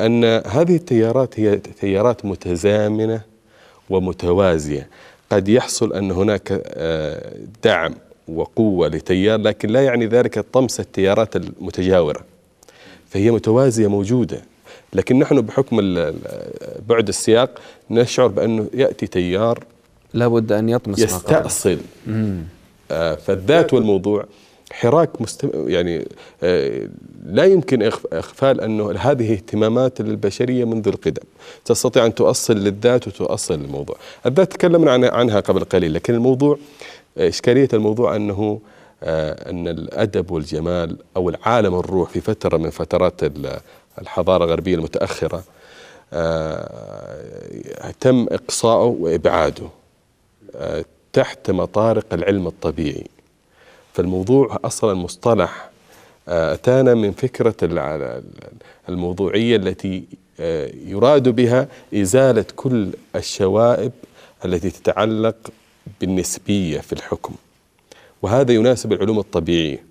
[0.00, 3.20] أن هذه التيارات هي تيارات متزامنة
[3.90, 4.88] ومتوازية.
[5.32, 7.32] قد يحصل أن هناك آه،
[7.64, 7.94] دعم
[8.28, 12.20] وقوة لتيار لكن لا يعني ذلك طمس التيارات المتجاورة.
[13.08, 14.42] فهي متوازية موجودة.
[14.92, 15.80] لكن نحن بحكم
[16.88, 17.60] بعد السياق
[17.90, 19.64] نشعر بأنه يأتي تيار
[20.14, 21.78] لابد أن يطمس يستأصل.
[22.08, 22.40] آه،
[23.16, 24.26] فالذات والموضوع
[24.72, 25.50] حراك مستم...
[25.68, 26.08] يعني
[26.42, 26.88] آه،
[27.26, 31.22] لا يمكن إغفال أنه هذه اهتمامات البشريه منذ القدم.
[31.64, 33.96] تستطيع أن تؤصل للذات وتؤصل للموضوع.
[34.26, 36.58] الذات تكلمنا عن عنها قبل قليل لكن الموضوع
[37.18, 38.60] إشكالية الموضوع أنه
[39.02, 43.20] آه، أن الأدب والجمال أو العالم الروح في فترة من فترات
[44.00, 45.42] الحضارة الغربية المتأخرة
[46.12, 49.68] آه، تم إقصاؤه وإبعاده.
[51.16, 53.06] تحت مطارق العلم الطبيعي.
[53.94, 55.70] فالموضوع أصلا مصطلح
[56.28, 57.54] آه، أتانا من فكرة
[58.88, 60.04] الموضوعية التي
[60.40, 63.92] آه، يراد بها إزالة كل الشوائب
[64.44, 65.36] التي تتعلق
[66.00, 67.34] بالنسبية في الحكم.
[68.22, 69.84] وهذا يناسب العلوم الطبيعية.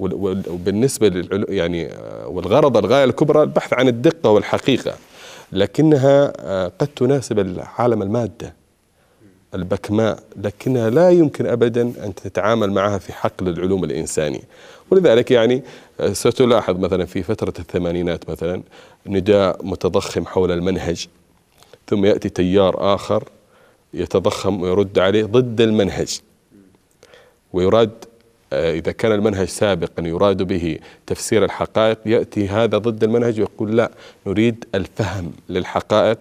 [0.00, 4.94] وبالنسبة للعلوم يعني آه، والغرض الغاية الكبرى البحث عن الدقة والحقيقة
[5.52, 6.26] لكنها
[6.68, 8.63] قد تناسب العالم المادة.
[9.54, 14.42] البكماء لكنها لا يمكن ابدا أن تتعامل معها في حقل العلوم الإنسانية.
[14.90, 15.62] ولذلك يعني
[16.00, 18.62] آه، ستلاحظ مثلا في فترة الثمانينات مثلا
[19.06, 21.06] نداء متضخم حول المنهج
[21.86, 23.24] ثم يأتي تيار آخر
[23.94, 26.20] يتضخم ويرد عليه ضد المنهج.
[27.52, 27.90] ويراد
[28.52, 33.90] آه، إذا كان المنهج سابقا يراد به تفسير الحقائق يأتي هذا ضد المنهج ويقول لا
[34.26, 36.18] نريد الفهم للحقائق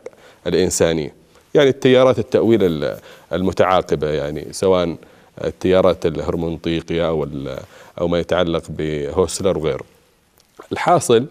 [0.48, 1.23] الإنسانية.
[1.54, 2.94] يعني التيارات التأويل
[3.34, 4.96] المتعاقبة يعني سواء
[5.44, 7.28] التيارات الهرمنطيقية أو,
[8.02, 9.86] أو ما يتعلق بهوسلر وغيره.
[10.72, 11.26] الحاصل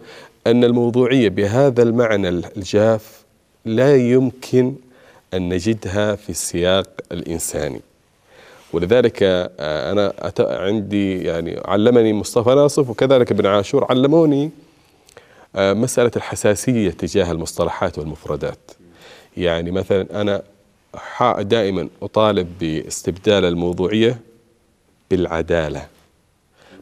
[0.47, 3.23] أن الموضوعية بهذا المعنى الجاف
[3.65, 4.75] لا يمكن
[5.33, 7.81] أن نجدها في السياق الإنساني.
[8.73, 14.51] ولذلك آه، أنا عندي يعني علمني مصطفى ناصف وكذلك ابن عاشور علموني
[15.55, 18.82] آه، مسألة الحساسية تجاه المصطلحات والمفردات.
[19.37, 20.43] يعني مثلا أنا
[21.41, 24.19] دائما أطالب باستبدال الموضوعية
[25.11, 25.87] بالعدالة.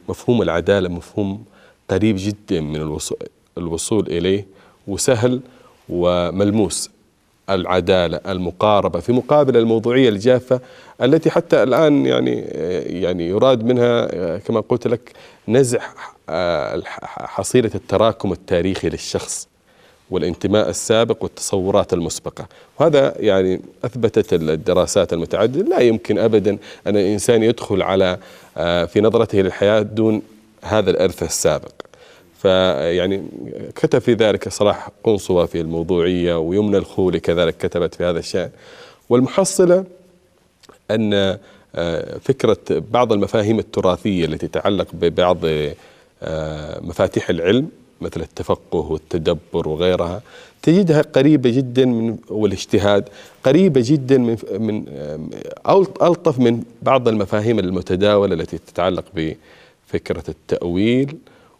[0.09, 1.43] مفهوم العدالة مفهوم
[1.89, 2.97] قريب جدا من
[3.57, 4.45] الوصول, إليه
[4.87, 5.41] وسهل
[5.89, 6.89] وملموس.
[7.49, 10.61] العدالة المقاربة في مقابل الموضوعية الجافة
[11.01, 12.39] التي حتى الآن يعني
[13.01, 15.11] يعني يراد منها كما قلت لك
[15.47, 15.79] نزع
[16.29, 19.47] آه، حصيلة التراكم التاريخي للشخص.
[20.11, 22.47] والانتماء السابق والتصورات المسبقة.
[22.79, 25.69] وهذا يعني أثبتت الدراسات المتعددة.
[25.69, 28.17] لا يمكن أبدا أن الإنسان يدخل على
[28.57, 30.21] آه، في نظرته للحياة دون
[30.61, 31.71] هذا الإرث السابق.
[32.41, 33.23] فيعني
[33.75, 38.49] كتب في ذلك صلاح قنصوة في الموضوعية ويمنى الخولي كذلك كتبت في هذا الشأن.
[39.09, 39.85] والمحصلة
[40.91, 41.37] أن
[41.75, 45.37] آه، فكرة بعض المفاهيم التراثية التي تتعلق ببعض
[46.23, 47.69] آه، مفاتيح العلم
[48.01, 50.21] مثل التفقه والتدبر وغيرها
[50.61, 53.09] تجدها قريبة جدا من والاجتهاد
[53.43, 54.85] قريبة جدا من من
[56.01, 61.17] ألطف من بعض المفاهيم المتداولة التي تتعلق بفكرة التأويل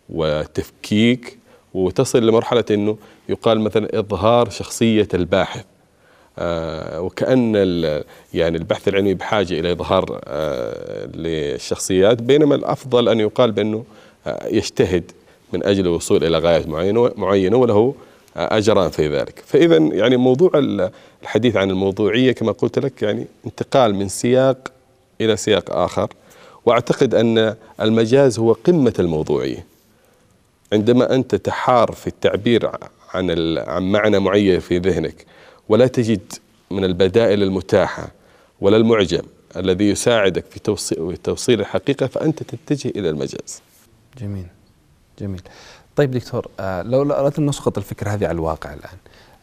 [0.10, 1.38] والتفكيك
[1.73, 2.97] وتصل لمرحلة أنه
[3.30, 5.65] يقال مثلا إظهار شخصية الباحث.
[6.39, 7.56] آه وكأن
[8.34, 13.84] يعني البحث العلمي بحاجة إلى إظهار آه للشخصيات بينما الأفضل أن يقال بأنه
[14.27, 15.12] آه يجتهد.
[15.54, 17.96] من أجل الوصول إلى غاية معينة معينة وله
[18.36, 19.44] أجران في ذلك.
[19.46, 20.52] فإذا يعني موضوع
[21.24, 24.72] الحديث عن الموضوعية كما قلت لك يعني انتقال من سياق
[25.22, 26.10] إلى سياق آخر
[26.66, 29.66] وأعتقد أن المجاز هو قمة الموضوعية.
[30.74, 32.70] عندما أنت تحار في التعبير
[33.14, 35.26] عن عن معنى معين في ذهنك
[35.70, 36.34] ولا تجد
[36.72, 38.12] من البدائل المتاحة
[38.62, 39.22] ولا المعجم
[39.58, 40.60] الذي يساعدك في
[41.24, 43.62] توصيل, الحقيقة فأنت تتجه إلى المجاز.
[44.22, 44.46] جميل.
[45.21, 45.41] جميل.
[45.95, 48.97] طيب دكتور آه، لو أردت أن نسقط الفكرة هذه على الواقع الآن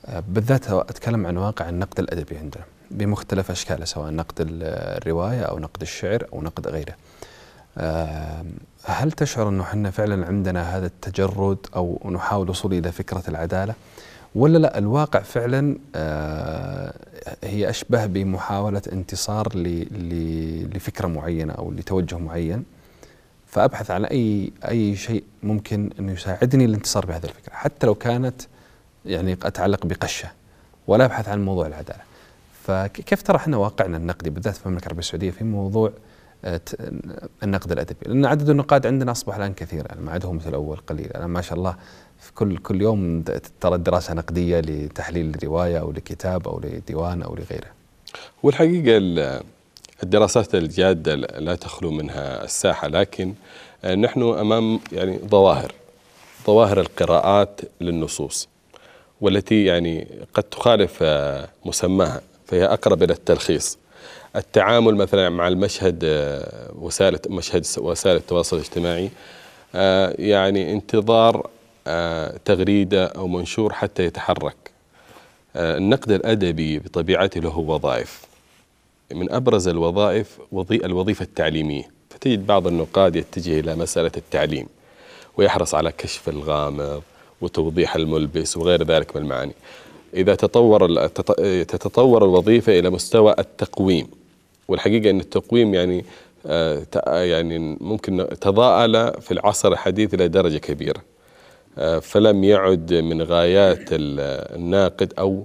[0.06, 5.82] آه، بالذات أتكلم عن واقع النقد الأدبي عندنا بمختلف أشكاله سواء نقد الرواية أو نقد
[5.82, 6.94] الشعر أو نقد غيره
[7.78, 8.44] آه،
[8.84, 13.74] هل تشعر أنه إحنا فعلا عندنا هذا التجرد أو نحاول الوصول إلى فكرة العدالة؟
[14.34, 15.78] ولا لا الواقع فعلا
[17.44, 19.48] هي أشبه بمحاولة انتصار
[20.74, 22.64] لفكرة معينة أو لتوجه معين؟
[23.48, 28.42] فأبحث عن اي أي شيء ممكن إنه يساعدني للانتصار بهذه الفكرة حتى لو كانت
[29.06, 30.28] يعني أتعلق بقشة
[30.86, 32.00] ولا أبحث عن موضوع العدالة.
[32.62, 35.92] فكيف ترى إحنا واقعنا النقدي بالذات في المملكة العربية السعودية في موضوع
[36.44, 36.60] آه،
[37.42, 41.12] النقد الأدبي؟ لأن عدد النقاد عندنا أصبح الآن كثير يعني ما عندهم مثل الأول قليل.
[41.12, 41.76] أنا ما شاء الله
[42.18, 43.24] في كل كل يوم
[43.60, 47.68] ترى دراسه نقدية لتحليل رواية أو لكتاب أو لديوان أو لغيره.
[48.42, 48.98] والحقيقة
[50.02, 53.34] الدراسات الجادة لا تخلو منها الساحة لكن
[53.84, 55.72] آه، نحن أمام يعني ظواهر
[56.46, 58.48] ظواهر القراءات للنصوص
[59.20, 63.78] والتي يعني قد تخالف آه، مسماها فهي أقرب إلى التلخيص.
[64.36, 69.10] التعامل مثلا مع المشهد آه، وسائل مشهد وسائل التواصل الاجتماعي
[70.18, 71.50] يعني انتظار
[72.44, 74.56] تغريدة أو منشور حتى يتحرك.
[75.56, 78.22] النقد الأدبي بطبيعته له وظائف.
[79.12, 80.38] من أبرز الوظائف
[80.70, 81.90] الوظيفة التعليمية.
[82.10, 84.66] فتجد بعض النقاد يتجه إلى مسألة التعليم
[85.36, 87.02] ويحرص على كشف الغامض
[87.40, 89.52] وتوضيح الملبس وغير ذلك من المعاني.
[90.14, 91.06] إذا تطور
[91.64, 94.06] تتطور الوظيفة إلى مستوى التقويم
[94.68, 96.04] والحقيقة أن التقويم يعني
[96.46, 101.02] آه، يعني ممكن تضاءل في العصر الحديث إلى درجة كبيرة.
[101.78, 105.44] آه، فلم يعد من غايات الناقد أو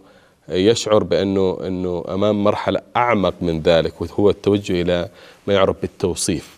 [0.50, 5.10] يشعر بأنه أنه أمام مرحلة أعمق من ذلك وهو التوجه إلى
[5.48, 6.58] ما يعرف بالتوصيف.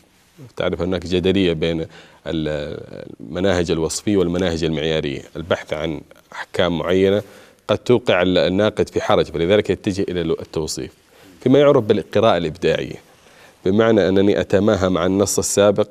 [0.55, 1.85] تعرف هناك جدلية بين
[2.27, 5.21] المناهج الوصفية والمناهج المعيارية.
[5.35, 7.21] البحث عن أحكام معينة
[7.67, 10.91] قد توقع الناقد في حرج فلذلك يتجه إلى التوصيف.
[11.41, 12.95] فيما يعرف بالقراءة الإبداعية.
[13.65, 15.87] بمعنى أنني أتماهى مع النص السابق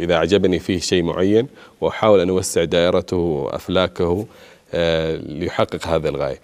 [0.00, 1.48] إذا أعجبني فيه شيء معين
[1.80, 4.26] وأحاول أن أوسع دائرته وأفلاكه
[4.74, 6.38] آه، ليحقق هذه الغاية.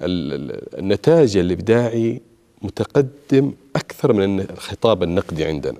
[0.00, 2.20] النتاج الإبداعي
[2.62, 5.78] متقدم أكثر من الخطاب النقدي عندنا.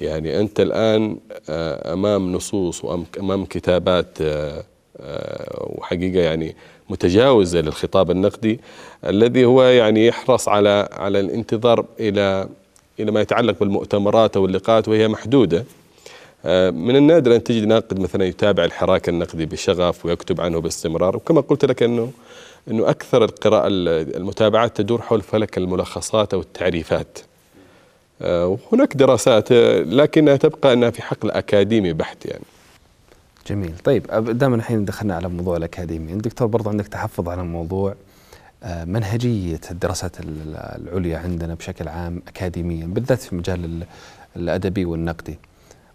[0.00, 1.16] يعني أنت الآن
[1.48, 4.64] آه، أمام نصوص وأمام كتابات آه،
[5.60, 6.56] وحقيقة يعني
[6.90, 8.60] متجاوزة للخطاب النقدي
[9.04, 12.48] الذي هو يعني يحرص على على الانتظار إلى
[13.00, 15.64] إلى ما يتعلق بالمؤتمرات أو اللقاءات وهي محدودة.
[16.44, 21.40] آه، من النادر أن تجد ناقد مثلا يتابع الحراك النقدي بشغف ويكتب عنه باستمرار وكما
[21.40, 22.12] قلت لك أنه
[22.70, 27.18] أنه أكثر القراءة المتابعات تدور حول فلك الملخصات أو التعريفات.
[28.22, 29.52] آه، وهناك دراسات
[29.86, 32.44] لكنها تبقى أنها في حقل أكاديمي بحت يعني.
[33.46, 33.78] جميل.
[33.84, 34.06] طيب
[34.38, 36.12] دائما الحين دخلنا على موضوع الأكاديمي.
[36.12, 37.94] الدكتور برضو عندك تحفظ على موضوع
[38.62, 43.86] آه، منهجية الدراسات العليا عندنا بشكل عام أكاديميا بالذات في مجال
[44.36, 45.38] الأدبي والنقدي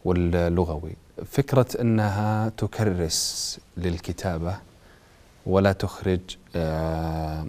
[0.05, 0.91] واللغوي.
[1.31, 4.55] فكرة أنها تكرس للكتابة
[5.47, 6.19] ولا تخرج
[6.55, 7.45] آه،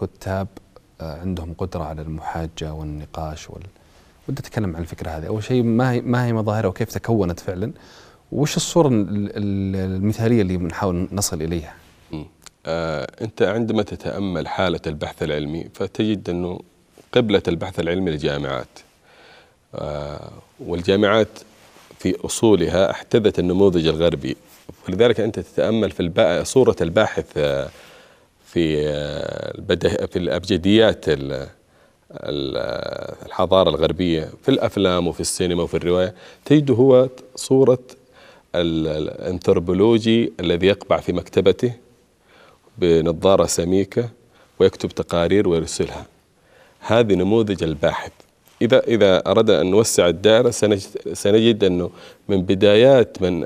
[0.00, 0.48] كتاب
[1.00, 3.62] آه، عندهم قدرة على المحاجة والنقاش وال...
[4.28, 5.26] ودي أتكلم عن الفكرة هذه.
[5.26, 7.72] أول شيء ما هي ما هي مظاهرها وكيف تكونت فعلا؟
[8.32, 11.74] وش الصورة المثالية اللي بنحاول نصل إليها؟
[12.66, 16.60] آه أنت عندما تتأمل حالة البحث العلمي فتجد أنه
[17.12, 18.78] قبلة البحث العلمي الجامعات.
[19.74, 20.30] آه
[20.60, 21.38] والجامعات
[21.98, 24.36] في أصولها احتذت النموذج الغربي
[24.88, 27.38] ولذلك أنت تتأمل في صورة الباحث
[28.46, 28.86] في
[30.06, 31.04] في الأبجديات
[33.26, 37.78] الحضارة الغربية في الأفلام وفي السينما وفي الرواية تجد هو صورة
[38.54, 41.72] الأنثروبولوجي الذي يقبع في مكتبته
[42.78, 44.08] بنظارة سميكة
[44.58, 46.06] ويكتب تقارير ويرسلها.
[46.80, 48.12] هذه نموذج الباحث.
[48.62, 50.50] إذا إذا أردنا أن نوسع الدائرة
[51.12, 51.90] سنجد أنه
[52.28, 53.44] من بدايات من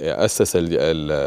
[0.00, 0.56] أسس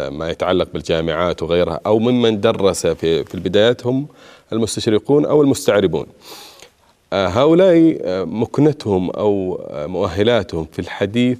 [0.10, 4.08] ما يتعلق بالجامعات وغيرها أو ممن درس في في البدايات هم
[4.54, 6.06] المستشرقون أو المستعربون.
[7.14, 11.38] آه، هؤلاء آه، مكنتهم أو آه، مؤهلاتهم في الحديث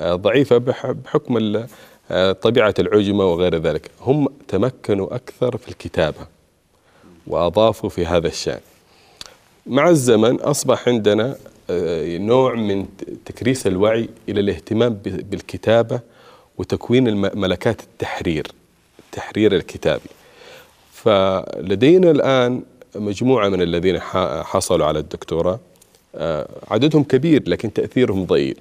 [0.00, 1.64] ضعيفة بحكم
[2.42, 3.90] طبيعة العجمة وغير ذلك.
[4.00, 6.26] هم تمكنوا أكثر في الكتابة
[7.26, 8.60] وأضافوا في هذا الشأن.
[9.66, 11.36] مع الزمن أصبح عندنا
[11.70, 12.86] آه، نوع من
[13.24, 16.00] تكريس الوعي إلى الاهتمام بالكتابة
[16.58, 18.46] وتكوين ملكات التحرير
[18.98, 20.10] التحرير الكتابي.
[20.92, 22.62] فلدينا الآن
[22.94, 24.00] مجموعة من الذين
[24.44, 25.60] حصلوا على الدكتوراه
[26.14, 28.60] آه، عددهم كبير لكن تأثيرهم ضئيل.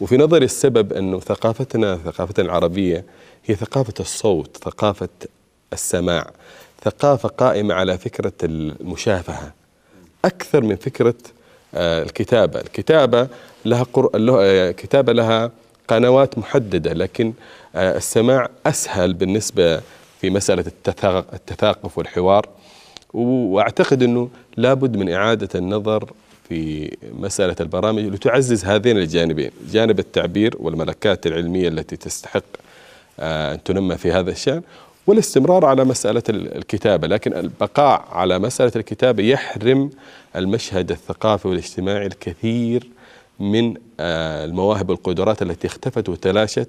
[0.00, 3.04] وفي نظري السبب أنه ثقافتنا ثقافتنا العربية
[3.46, 5.08] هي ثقافة الصوت ثقافة
[5.72, 6.30] السماع
[6.84, 9.59] ثقافة قائمة على فكرة المشافهة.
[10.24, 11.14] أكثر من فكرة
[11.74, 12.60] آه، الكتابة.
[12.60, 13.28] الكتابة
[13.64, 14.10] لها قر...
[14.14, 15.50] آه، كتابة لها
[15.88, 17.32] قنوات محددة لكن
[17.74, 19.80] آه، السماع أسهل بالنسبة
[20.20, 20.64] في مسألة
[21.34, 22.48] التثاقف والحوار.
[23.14, 26.10] وأعتقد أنه لابد من إعادة النظر
[26.48, 32.44] في مسألة البرامج لتعزز هذين الجانبين جانب التعبير والملكات العلمية التي تستحق
[33.18, 34.62] أن تنمى في هذا الشأن.
[35.10, 39.90] والاستمرار على مسألة الكتابة لكن البقاء على مسألة الكتابة يحرم
[40.36, 42.90] المشهد الثقافي والاجتماعي الكثير
[43.40, 46.68] من آه، المواهب والقدرات التي اختفت وتلاشت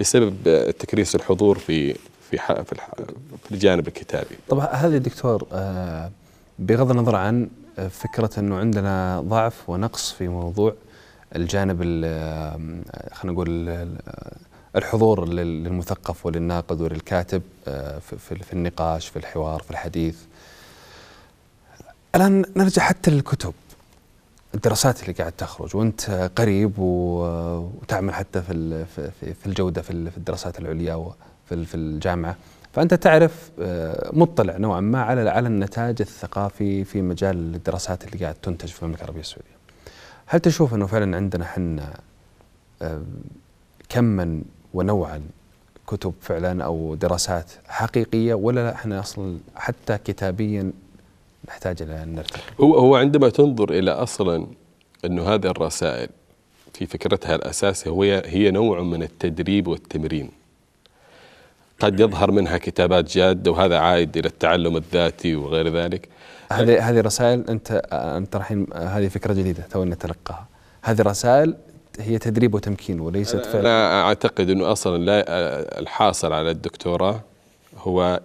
[0.00, 0.34] بسبب
[0.78, 1.94] تكريس الحضور في
[2.30, 4.36] في في الجانب الكتابي.
[4.48, 6.10] طبعا هذه دكتور آه،
[6.58, 7.48] بغض النظر عن
[7.90, 10.74] فكرة أنه عندنا ضعف ونقص في موضوع
[11.36, 11.82] الجانب
[13.12, 13.68] خلينا نقول
[14.76, 20.16] الحضور للمثقف وللناقد وللكاتب آه، في النقاش في الحوار في الحديث.
[22.14, 23.54] الآن نرجع حتى للكتب.
[24.54, 28.84] الدراسات اللي قاعد تخرج وأنت قريب وتعمل حتى في
[29.20, 32.36] في الجودة في الدراسات العليا وفي الجامعة.
[32.72, 38.34] فأنت تعرف آه، مطلع نوعا ما على على النتاج الثقافي في مجال الدراسات اللي قاعد
[38.34, 39.58] تنتج في المملكة العربية السعودية.
[40.26, 42.00] هل تشوف إنه فعلا عندنا إحنا
[42.82, 43.02] آه،
[43.88, 44.42] كما
[44.78, 45.22] ونوعا
[45.86, 50.72] كتب فعلا أو دراسات حقيقية ولا لا؟ إحنا أصلا حتى كتابيا
[51.48, 54.46] نحتاج إلى أن نرتقي؟ هو هو عندما تنظر إلى أصلا
[55.04, 56.08] إنه هذه الرسائل
[56.74, 60.30] في فكرتها الأساسية هي هي نوع من التدريب والتمرين.
[61.80, 66.08] قد يظهر منها كتابات جادة وهذا عائد إلى التعلم الذاتي وغير ذلك.
[66.52, 70.46] هذه هذه رسائل أنت أنت الحين هذه فكرة جديدة تو نتلقاها.
[70.82, 71.54] هذه رسائل
[71.98, 75.24] هي تدريب وتمكين وليست فعل أنا أعتقد أنه أصلا لا
[75.80, 77.20] الحاصل على الدكتوراه
[77.78, 78.20] هو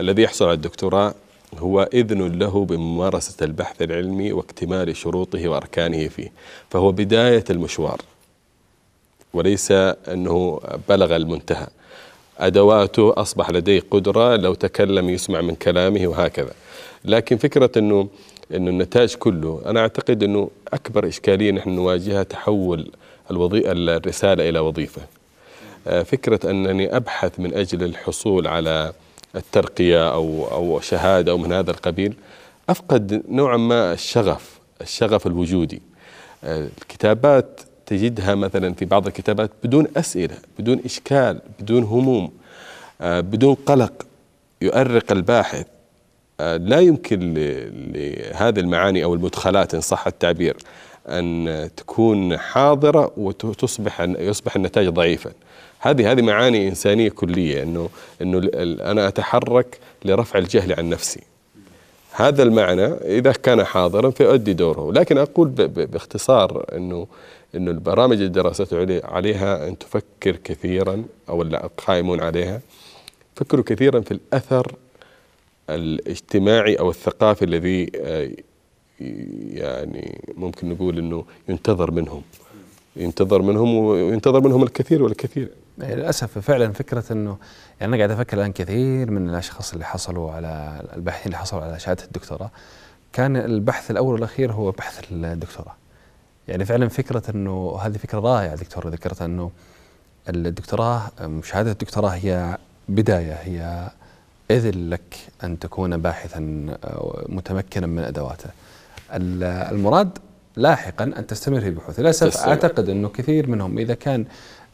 [0.00, 1.14] الذي يحصل على الدكتوراه
[1.58, 6.32] هو إذن له بممارسة البحث العلمي واكتمال شروطه وأركانه فيه
[6.70, 8.00] فهو بداية المشوار
[9.34, 9.70] وليس
[10.08, 11.66] أنه بلغ المنتهى.
[12.38, 16.52] أدواته أصبح لديه قدرة لو تكلم يسمع من كلامه وهكذا.
[17.04, 18.08] لكن فكرة أنه
[18.54, 22.90] أنه النتاج كله أنا أعتقد أنه أكبر إشكالية نحن نواجهها تحول
[23.30, 25.02] الوظيفة الرسالة إلى وظيفة.
[25.86, 28.92] آه، فكرة أنني أبحث من أجل الحصول على
[29.36, 32.14] الترقية أو أو شهادة أو من هذا القبيل
[32.68, 35.82] أفقد نوعا ما الشغف الشغف الوجودي.
[36.44, 42.32] آه، الكتابات تجدها مثلا في بعض الكتابات بدون أسئلة بدون إشكال بدون هموم
[43.00, 43.92] آه، بدون قلق
[44.62, 45.66] يؤرق الباحث.
[46.60, 47.34] لا يمكن
[47.94, 50.56] لهذه المعاني أو المدخلات إن صح التعبير
[51.08, 55.30] أن تكون حاضرة وتصبح يصبح النتاج ضعيفا
[55.78, 57.88] هذه هذه معاني إنسانية كلية أنه
[58.22, 58.50] أنه
[58.90, 61.20] أنا أتحرك لرفع الجهل عن نفسي.
[62.12, 64.92] هذا المعنى إذا كان حاضرا فيؤدي دوره.
[64.92, 67.06] لكن أقول باختصار أنه
[67.54, 68.68] إنه البرامج الدراسات
[69.04, 72.60] عليها أن تفكر كثيرا أو القائمون عليها
[73.36, 74.72] فكروا كثيرا في الأثر
[75.74, 78.30] الاجتماعي أو الثقافي الذي آه،
[79.50, 82.22] يعني ممكن نقول إنه ينتظر منهم.
[82.96, 85.50] ينتظر منهم وينتظر منهم الكثير والكثير.
[85.82, 87.36] إيه، للأسف فعلا فكرة إنه
[87.80, 91.78] يعني أنا قاعد أفكر الآن كثير من الأشخاص اللي حصلوا على الباحثين اللي حصلوا على
[91.78, 92.50] شهادة الدكتوراه.
[93.12, 95.74] كان البحث الأول والأخير هو بحث الدكتوراه.
[96.48, 99.50] يعني فعلا فكرة إنه هذه فكرة رائعة دكتور ذكرت إنه
[100.28, 101.10] الدكتوراه
[101.42, 103.90] شهادة الدكتوراه هي بداية هي
[104.50, 106.40] اذن لك أن تكون باحثا
[107.28, 108.50] متمكنا من أدواته.
[109.12, 110.18] المراد
[110.56, 114.24] لاحقا أن تستمر في البحوث، للأسف أعتقد أنه كثير منهم إذا كان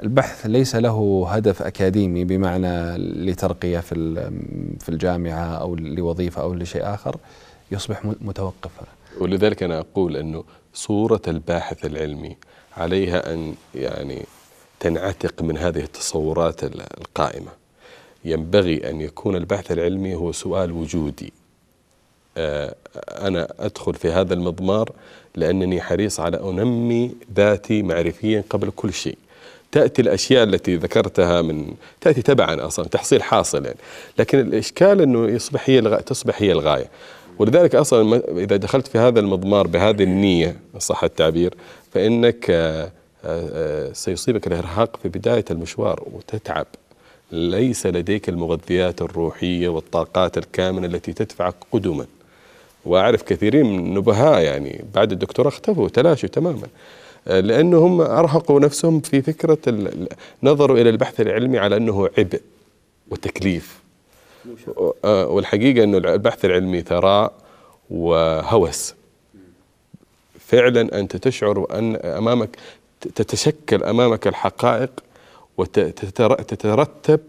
[0.03, 4.15] البحث ليس له هدف أكاديمي بمعنى لترقية في
[4.81, 7.17] في الجامعة أو لوظيفة أو لشيء آخر
[7.71, 8.87] يصبح متوقفا.
[9.21, 12.37] ولذلك أنا أقول أنه صورة الباحث العلمي
[12.77, 14.23] عليها أن يعني
[14.81, 17.51] تنعتق من هذه التصورات القائمة
[18.27, 21.33] ينبغي أن يكون البحث العلمي هو سؤال وجودي.
[22.37, 22.75] آه،
[23.09, 24.91] أنا أدخل في هذا المضمار
[25.35, 29.19] لأنني حريص على أنمي ذاتي معرفيا قبل كل شيء.
[29.73, 33.79] تأتي الأشياء التي ذكرتها من تأتي تبعا أصلا تحصيل حاصل يعني
[34.19, 36.91] لكن الإشكال أنه يصبح هي الغاية تصبح هي الغاية.
[37.39, 41.55] ولذلك أصلا إذا دخلت في هذا المضمار بهذه النية صح التعبير
[41.93, 42.91] فإنك آه،
[43.25, 46.67] آه، سيصيبك الإرهاق في بداية المشوار وتتعب.
[47.33, 52.07] ليس لديك المغذيات الروحية والطاقات الكامنة التي تدفعك قدما.
[52.85, 56.69] وأعرف كثيرين من النبهاء يعني بعد الدكتوراه اختفوا تلاشوا تماما.
[57.29, 59.59] آه، لأنهم أرهقوا نفسهم في فكرة
[60.43, 62.41] نظروا إلى البحث العلمي على أنه عبء
[63.11, 63.81] وتكليف.
[65.05, 67.33] آه، والحقيقة أنه البحث العلمي ثراء
[67.91, 68.95] وهوس.
[70.41, 72.57] فعلا أنت تشعر أن أمامك
[73.01, 74.91] تتشكل أمامك الحقائق
[75.59, 77.21] وتترتب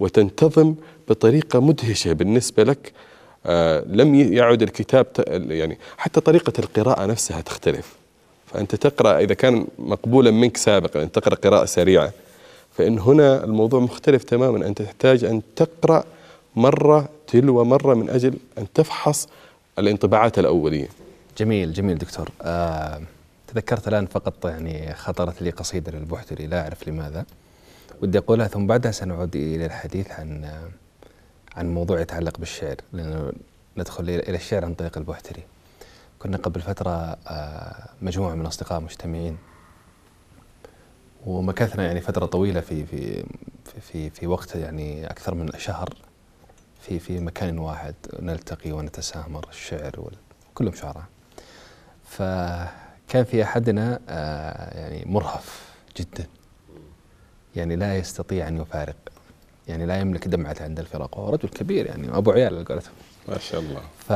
[0.00, 0.74] وتنتظم
[1.08, 2.92] بطريقة مدهشة بالنسبة لك
[3.46, 5.06] آه لم يعد الكتاب
[5.50, 7.96] يعني حتى طريقة القراءة نفسها تختلف.
[8.46, 12.12] فأنت تقرأ إذا كان مقبولا منك سابقا أن تقرأ قراءة سريعة
[12.72, 14.66] فإن هنا الموضوع مختلف تماما.
[14.66, 16.04] أنت تحتاج أن تقرأ
[16.56, 19.28] مرة تلو مرة من أجل أن تفحص
[19.78, 20.88] الانطباعات الأولية.
[21.38, 22.28] جميل جميل دكتور.
[22.42, 23.02] آه
[23.48, 27.24] تذكرت الآن فقط يعني خطرت لي قصيدة للبحتري لا أعرف لماذا.
[28.02, 30.50] ودي أقولها ثم بعدها سنعود إلى الحديث عن
[31.56, 33.32] عن موضوع يتعلق بالشعر لأنه
[33.76, 35.42] ندخل إلى الشعر عن طريق البحتري
[36.18, 39.38] كنا قبل فترة آه مجموعة من أصدقاء مجتمعين
[41.26, 43.24] ومكثنا يعني فترة طويلة في في
[43.80, 45.88] في في وقت يعني أكثر من شهر
[46.80, 50.10] في في مكان واحد نلتقي ونتسامر الشعر
[50.54, 51.04] كلهم شعراء.
[52.04, 56.26] فكان في أحدنا آه، يعني مرهف جدا.
[57.56, 58.96] يعني لا يستطيع أن يفارق.
[59.68, 62.92] يعني لا يملك دمعة عند الفراق وهو رجل كبير يعني أبو عيال على قولتهم.
[63.28, 63.80] ما شاء الله.
[64.08, 64.12] ف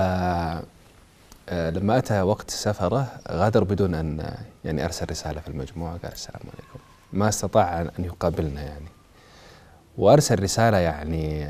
[1.48, 6.40] آه، لما أتى وقت سفره غادر بدون أن يعني أرسل رسالة في المجموعة قال السلام
[6.42, 6.78] عليكم.
[7.12, 8.86] ما استطاع أن يقابلنا يعني.
[9.98, 11.48] وأرسل رسالة يعني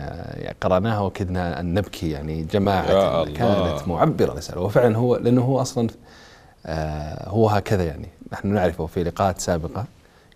[0.60, 2.42] قرأناها وكدنا أن نبكي يعني.
[2.42, 4.60] جماعة كانت معبرة رسالة.
[4.60, 5.88] وفعلا هو لأنه هو أصلا
[6.66, 8.08] آه هو هكذا يعني.
[8.32, 9.84] نحن نعرفه في لقاءات سابقة.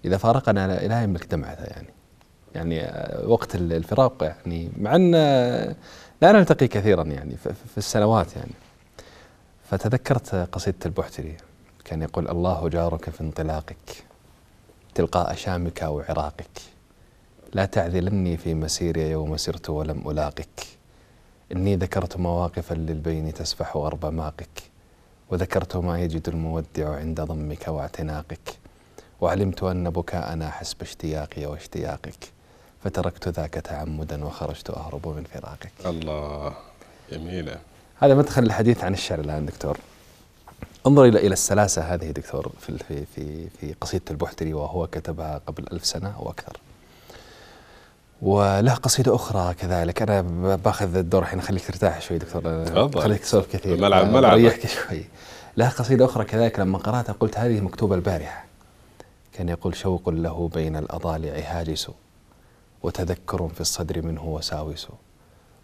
[0.07, 1.89] إذا فارقنا لا يملك دمعته يعني.
[2.55, 5.11] يعني آه وقت الفراق يعني مع أن
[6.23, 8.53] لا نلتقي كثيرا يعني في السنوات يعني.
[9.71, 11.37] فتذكرت قصيدة البحتري
[11.85, 14.05] كان يقول الله جارك في انطلاقك
[14.95, 16.61] تلقاء شامك أو عراقك
[17.55, 20.67] لا تعذلني في مسيري يوم سرت ولم ألاقك.
[21.53, 24.63] إني ذكرت مواقفا للبين تسفح غرب ماقك
[25.31, 28.59] وذكرت ما يجد المودع عند ضمك واعتناقك.
[29.21, 32.33] وعلمت أن بكاءنا حسب اشتياقي واشتياقك
[32.85, 35.73] فتركت ذاك تعمدا وخرجت أهرب من فراقك.
[35.87, 36.55] الله
[37.12, 37.57] جميلة.
[38.01, 39.79] هذا مدخل الحديث عن الشعر الآن دكتور.
[40.87, 45.67] انظر إلى إلى السلاسة هذه دكتور في في في, في قصيدة البحتري وهو كتبها قبل
[45.73, 46.57] ألف سنة أو أكثر.
[48.23, 50.03] وله قصيدة أخرى كذلك.
[50.03, 50.21] أنا
[50.57, 53.03] باخذ الدور الحين أخليك ترتاح شوي دكتور.
[53.03, 53.81] خليك تسولف كثير.
[53.81, 54.35] ملعب ملعب.
[54.35, 55.05] ريحك شوي.
[55.57, 58.45] له قصيدة أخرى كذلك لما قرأتها قلت هذه مكتوبة البارحة.
[59.37, 61.91] كان يقول شوق له بين الأضالع هاجس
[62.82, 64.89] وتذكر في الصدر منه وساوس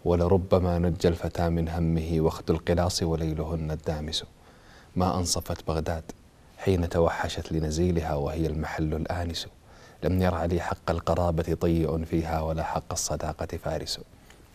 [0.05, 4.23] ولربما نجى الفتى من همه وخد القلاص وليلهن الدامس.
[4.95, 6.03] ما أنصفت بغداد
[6.57, 9.47] حين توحشت لنزيلها وهي المحل الآنس.
[10.03, 13.99] لم يرع لي حق القرابة طيء فيها ولا حق الصداقة فارس.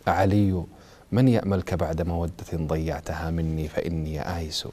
[0.09, 0.65] أعلي
[1.13, 4.69] من يأملك بعد مودة ضيعتها مني فإني آيس؟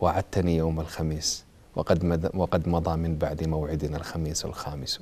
[0.00, 1.45] وعدتني يوم الخميس
[1.76, 5.00] وقد, وقد مضى من بعد موعدنا الخميس الخامس.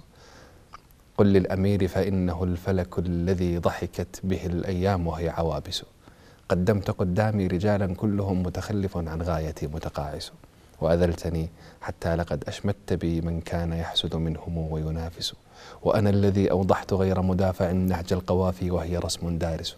[1.19, 5.83] قل للأمير فإنه الفلك الذي ضحكت به الأيام وهي عوابس.
[6.49, 10.33] قدمت قدامي رجالا كلهم متخلف عن غايتي متقاعس.
[10.81, 11.49] وأذلتني
[11.81, 15.35] حتى لقد أشمت بي من كان يحسد منهم وينافس.
[15.83, 19.77] وأنا الذي أوضحت غير مدافع نهج القوافي وهي رسم دارس.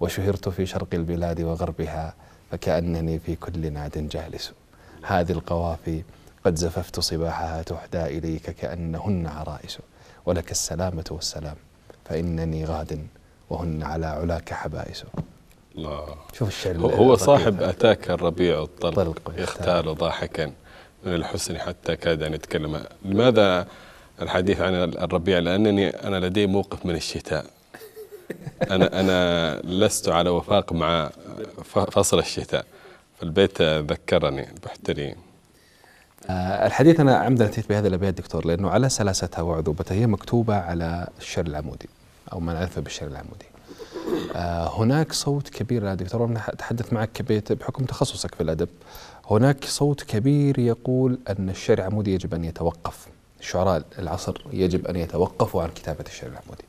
[0.00, 2.14] وشهرت في شرق البلاد وغربها
[2.50, 4.52] فكأنني في كل ناد جالس.
[5.02, 6.02] هذه القوافي
[6.44, 9.78] قد زففت صباحها تحدى إليك كأنهن عرائس
[10.26, 11.56] ولك السلامة والسلام
[12.04, 13.06] فإنني غاد
[13.50, 15.04] وهن على علاك حبائس.
[15.76, 16.14] الله.
[16.32, 19.32] شوف الشعر هو صاحب أتاك الربيع الطلق.
[19.38, 20.52] يختال ضاحكا
[21.04, 22.84] من الحسن حتى كاد أن يتكلم.
[23.04, 23.66] لماذا
[24.22, 27.46] الحديث عن الربيع؟ لأنني أنا لدي موقف من الشتاء.
[28.70, 31.10] أنا أنا لست على وفاق مع
[31.64, 32.64] فصل الشتاء
[33.20, 35.14] فالبيت ذكرني البحتري
[36.30, 41.46] الحديث أنا عمدا أتيت بهذا الأبيات دكتور لأنه على سلاستها وعذوبتها هي مكتوبة على الشعر
[41.46, 41.88] العمودي
[42.32, 43.46] أو ما نعرفه بالشعر العمودي.
[44.36, 48.68] آه هناك صوت كبير يا دكتور أنا أتحدث معك بحكم تخصصك في الأدب.
[49.30, 53.06] هناك صوت كبير يقول أن الشعر العمودي يجب أن يتوقف.
[53.40, 56.64] شعراء العصر يجب أن يتوقفوا عن كتابة الشعر العمودي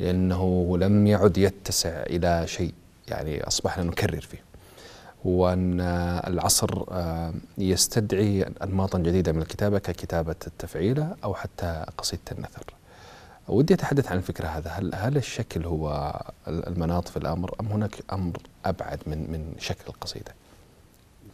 [0.00, 2.74] لأنه لم يعد يتسع إلى شيء
[3.08, 4.47] يعني أصبحنا نكرر فيه.
[5.24, 5.80] وأن
[6.26, 12.64] العصر آه، يستدعي أنماطا جديدة من الكتابة ككتابة التفعيلة أو حتى قصيدة النثر.
[13.48, 14.70] ودي أتحدث عن الفكرة هذا.
[14.70, 16.14] هل, هل الشكل هو
[16.48, 20.34] المناط في الأمر أم هناك أمر أبعد من, من شكل القصيدة؟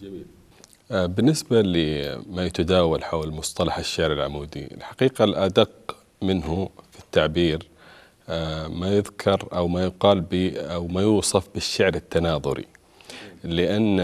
[0.03, 0.27] جميل.
[0.91, 7.69] آه، بالنسبة لما يتداول حول مصطلح الشعر العمودي الحقيقة الأدق منه في التعبير
[8.29, 10.27] آه، ما يذكر أو ما يقال
[10.57, 12.67] أو ما يوصف بالشعر التناظري.
[13.45, 14.01] لأن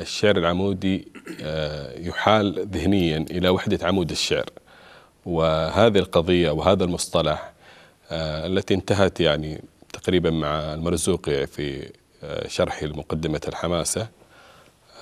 [0.00, 1.08] الشعر العمودي
[1.42, 4.50] آه، يحال ذهنيا إلى وحدة عمود الشعر.
[5.26, 7.52] وهذه القضية وهذا المصطلح
[8.12, 11.90] التي انتهت يعني تقريبا مع المرزوقي في
[12.48, 14.08] شرحه لمقدمة الحماسة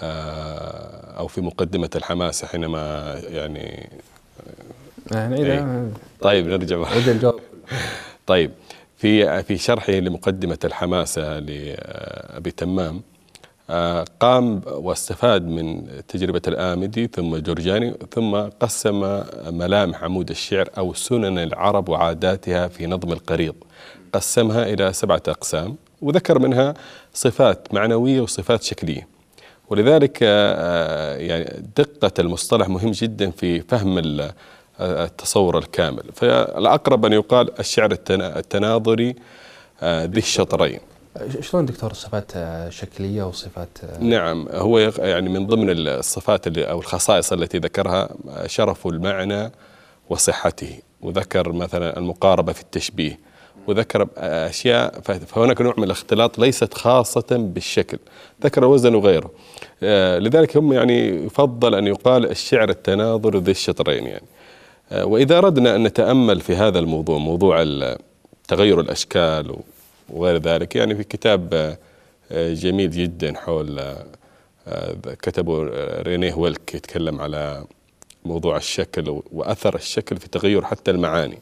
[0.02, 3.90] آه، أو في مقدمة الحماسة حينما يعني
[5.12, 5.90] نعيد إيه.
[6.20, 6.84] طيب نرجع.
[8.26, 8.50] طيب
[8.96, 13.11] في في شرحه لمقدمة الحماسة لأبي تمام آه،
[14.20, 21.88] قام واستفاد من تجربة الآمدي ثم جورجاني ثم قسم ملامح عمود الشعر أو سنن العرب
[21.88, 23.54] وعاداتها في نظم القريض
[24.12, 26.74] قسمها إلى سبعة أقسام وذكر منها
[27.14, 29.08] صفات معنوية وصفات شكلية.
[29.70, 34.02] ولذلك آه، يعني دقة المصطلح مهم جدا في فهم
[34.80, 36.02] التصور الكامل.
[36.14, 39.14] فالأقرب أن يقال الشعر التناظري
[39.82, 40.80] آه، ذي الشطرين.
[41.40, 47.32] شلون دكتور صفات آه، شكلية وصفات نعم هو يعني من ضمن الصفات اللي أو الخصائص
[47.32, 48.08] التي ذكرها
[48.46, 49.52] شرف المعنى
[50.10, 53.18] وصحته وذكر مثلا المقاربة في التشبيه
[53.66, 57.98] وذكر أشياء فهناك نوع من الاختلاط ليست خاصة بالشكل
[58.44, 59.30] ذكر الوزن وغيره.
[59.82, 64.26] آه، لذلك هم يعني يفضل أن يقال الشعر التناظر ذي الشطرين يعني.
[64.92, 67.64] آه، وإذا أردنا أن نتأمل في هذا الموضوع موضوع
[68.48, 69.56] تغير الأشكال
[70.08, 70.76] وغير ذلك.
[70.76, 71.54] يعني في كتاب
[72.32, 73.96] آه، جميل جدا حول
[75.22, 75.70] كتبه
[76.02, 77.64] رينيه ويلك يتكلم على
[78.24, 81.38] موضوع الشكل وأثر الشكل في تغير حتى المعاني.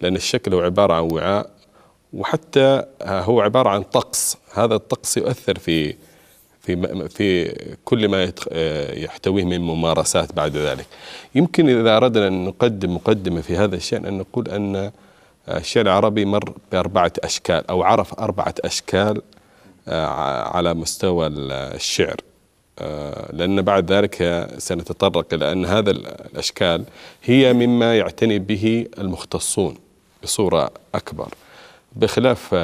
[0.00, 1.50] لأن الشكل هو عبارة عن وعاء
[2.12, 4.36] وحتى هو عبارة عن طقس.
[4.52, 5.94] هذا الطقس يؤثر في
[6.60, 8.32] في في كل ما
[9.02, 10.86] يحتويه من ممارسات بعد ذلك.
[11.34, 14.92] يمكن إذا أردنا أن نقدم مقدمة في هذا الشأن أن نقول أن
[15.48, 19.22] الشعر العربي مر بأربعة أشكال أو عرف أربعة أشكال
[19.88, 22.16] على مستوى الشعر.
[23.32, 26.84] لأن بعد ذلك سنتطرق إلى أن هذا الأشكال
[27.24, 29.76] هي مما يعتني به المختصون
[30.22, 31.28] بصورة أكبر.
[31.96, 32.54] بخلاف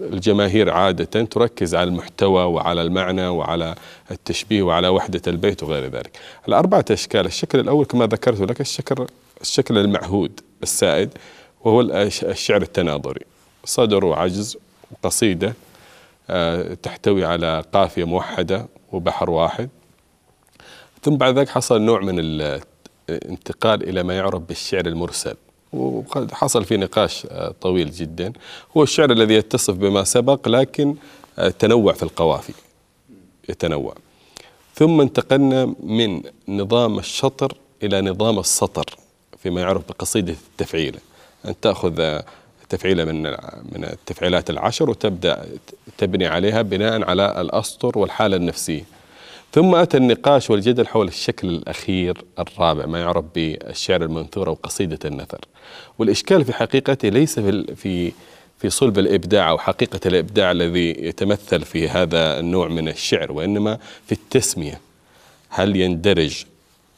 [0.00, 3.74] الجماهير عادة تركز على المحتوى وعلى المعنى وعلى
[4.10, 6.10] التشبيه وعلى وحدة البيت وغير ذلك.
[6.48, 9.06] الأربعة أشكال الشكل الأول كما ذكرت لك الشكل,
[9.40, 11.10] الشكل المعهود السائد
[11.64, 11.80] وهو
[12.22, 13.24] الشعر التناظري.
[13.64, 14.56] صدر وعجز
[14.90, 15.54] وقصيدة
[16.30, 19.68] آه، تحتوي على قافية موحدة وبحر واحد.
[21.02, 22.18] ثم بعد ذلك حصل نوع من
[23.08, 25.34] الانتقال إلى ما يعرف بالشعر المرسل.
[25.72, 28.32] وقد حصل في نقاش آه، طويل جدا.
[28.76, 30.94] هو الشعر الذي يتصف بما سبق لكن
[31.38, 32.52] آه، تنوع في القوافي.
[33.48, 33.94] يتنوع.
[34.74, 38.84] ثم انتقلنا من نظام الشطر إلى نظام السطر
[39.38, 40.98] فيما يعرف بقصيدة التفعيلة
[41.44, 42.20] أن تأخذ
[42.68, 43.22] تفعيلة من
[43.72, 45.46] من التفعيلات العشر وتبدأ
[45.98, 48.84] تبني عليها بناء على الأسطر والحالة النفسية.
[49.52, 55.40] ثم أتى النقاش والجدل حول الشكل الأخير الرابع ما يعرف بالشعر المنثور أو قصيدة النثر.
[55.98, 58.12] والإشكال في حقيقته ليس في في
[58.58, 64.12] في صلب الإبداع أو حقيقة الإبداع الذي يتمثل في هذا النوع من الشعر وإنما في
[64.12, 64.80] التسمية.
[65.48, 66.44] هل يندرج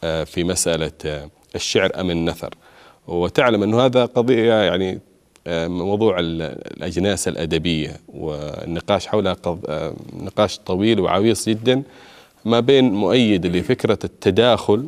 [0.05, 2.55] آه، في مسألة آه، الشعر أم النثر؟
[3.09, 5.01] وتعلم أن هذا قضية يعني
[5.47, 9.37] آه، موضوع الأجناس الأدبية والنقاش حولها
[10.13, 11.83] نقاش طويل وعويص جدا
[12.45, 14.87] ما بين مؤيد لفكرة التداخل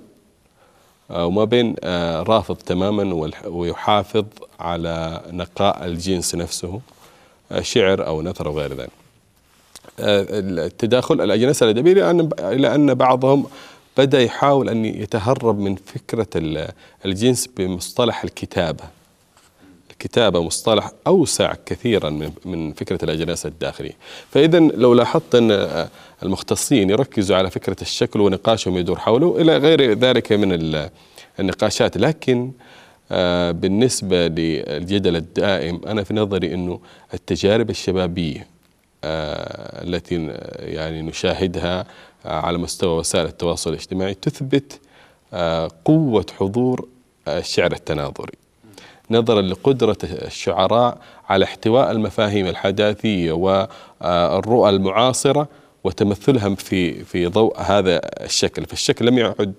[1.11, 4.25] آه، وما بين آه، رافض تماما ويحافظ
[4.61, 6.81] على نقاء الجنس نفسه
[7.53, 8.91] آه، شعر أو نثر أو غير ذلك
[10.01, 13.47] التداخل الأجناس الأدبية لأن, لأن بعضهم
[13.97, 16.27] بدأ يحاول أن يتهرب من فكرة
[17.05, 18.85] الجنس بمصطلح الكتابة.
[19.91, 23.97] الكتابة مصطلح أوسع كثيرا من فكرة الأجناس الداخلية.
[24.31, 25.89] فإذا لو لاحظت أن
[26.23, 30.81] المختصين يركزوا على فكرة الشكل ونقاشهم يدور حوله إلى غير ذلك من
[31.41, 31.97] النقاشات.
[31.97, 32.51] لكن
[33.11, 36.81] آه، بالنسبة للجدل الدائم أنا في نظري أنه
[37.15, 38.47] التجارب الشبابية
[39.05, 40.27] آه، التي
[40.59, 41.87] يعني نشاهدها
[42.27, 44.81] على مستوى وسائل التواصل الاجتماعي تثبت
[45.35, 46.89] آه، قوة حضور
[47.29, 48.33] الشعر التناظري.
[49.11, 50.99] نظرا لقدرة الشعراء
[51.29, 55.49] على احتواء المفاهيم الحداثية والرؤى المعاصرة
[55.85, 58.64] وتمثلها في في ضوء هذا الشكل.
[58.64, 59.55] فالشكل لم يعد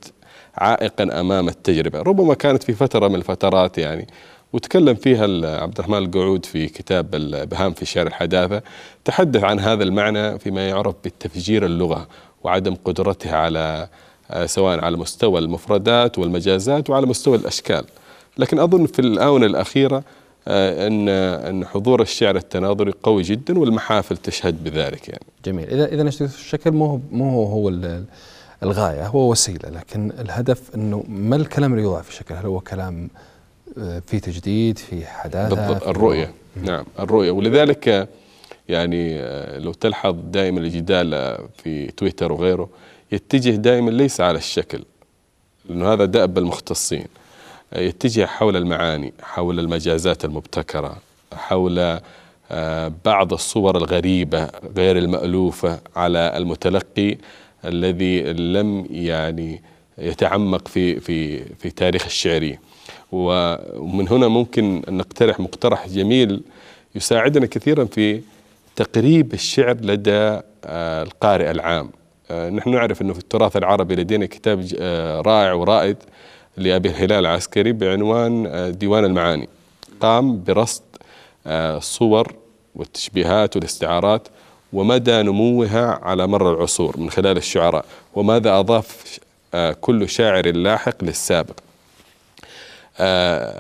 [0.56, 2.02] عائقا أمام التجربة.
[2.02, 4.08] ربما كانت في فترة من الفترات يعني
[4.54, 5.24] وتكلم فيها
[5.62, 8.62] عبد الرحمن القعود في كتاب البهام في شعر الحداثة
[9.06, 12.08] تحدث عن هذا المعنى فيما يعرف بالتفجير اللغة
[12.44, 13.88] وعدم قدرتها على
[14.32, 17.86] آه، سواء على مستوى المفردات والمجازات وعلى مستوى الأشكال.
[18.38, 20.04] لكن أظن في الآونة الأخيرة
[20.48, 25.26] آه، أن أن حضور الشعر التناظري قوي جدا والمحافل تشهد بذلك يعني.
[25.46, 27.70] جميل، إذا إذا الشكل مو مو هو هو
[28.64, 33.10] الغاية هو وسيلة لكن الهدف إنه ما الكلام اللي يوضع في الشكل؟ هل هو كلام
[33.78, 36.34] آه، في تجديد في حداثة؟ بالضبط الرؤية.
[36.64, 37.32] نعم الرؤية.
[37.32, 38.10] ولذلك
[38.70, 42.70] يعني آه، لو تلحظ دائما الجدال في تويتر وغيره
[43.12, 44.84] يتجه دائما ليس على الشكل
[45.70, 47.06] لأنه هذا دأب المختصين
[47.76, 50.98] يتجه حول المعاني حول المجازات المبتكرة
[51.34, 52.00] حول
[52.52, 57.18] آه، بعض الصور الغريبة غير المألوفة على المتلقي
[57.66, 59.62] الذي لم يعني
[59.98, 62.60] يتعمق في في في تاريخ الشعري.
[63.12, 66.42] ومن هنا ممكن أن نقترح مقترح جميل
[66.96, 68.22] يساعدنا كثيرا في
[68.78, 71.90] تقريب الشعر لدى آه، القارئ العام.
[72.32, 74.66] آه، نحن نعرف أنه في التراث العربي لدينا كتاب
[75.26, 75.98] رائع ورائد
[76.58, 79.50] لأبي الهلال العسكري بعنوان آه، ديوان المعاني.
[80.00, 80.84] قام برصد
[81.48, 82.36] الصور آه،
[82.76, 84.28] والتشبيهات والاستعارات
[84.74, 87.86] ومدى نموها على مر العصور من خلال الشعراء.
[88.16, 89.20] وماذا أضاف
[89.54, 91.56] آه، كل شاعر لاحق للسابق؟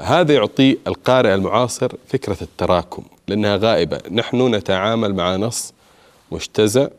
[0.01, 3.99] هذا يعطي القارئ المعاصر فكرة التراكم لأنها غائبة.
[4.11, 5.73] نحن نتعامل مع نص
[6.31, 6.89] مجتزأ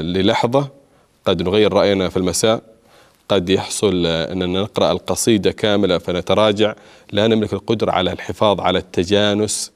[0.00, 0.68] للحظة
[1.24, 2.62] قد نغير رأينا في المساء
[3.28, 6.74] قد يحصل أننا نقرأ القصيدة كاملة فنتراجع
[7.12, 9.72] لا نملك القدرة على الحفاظ على التجانس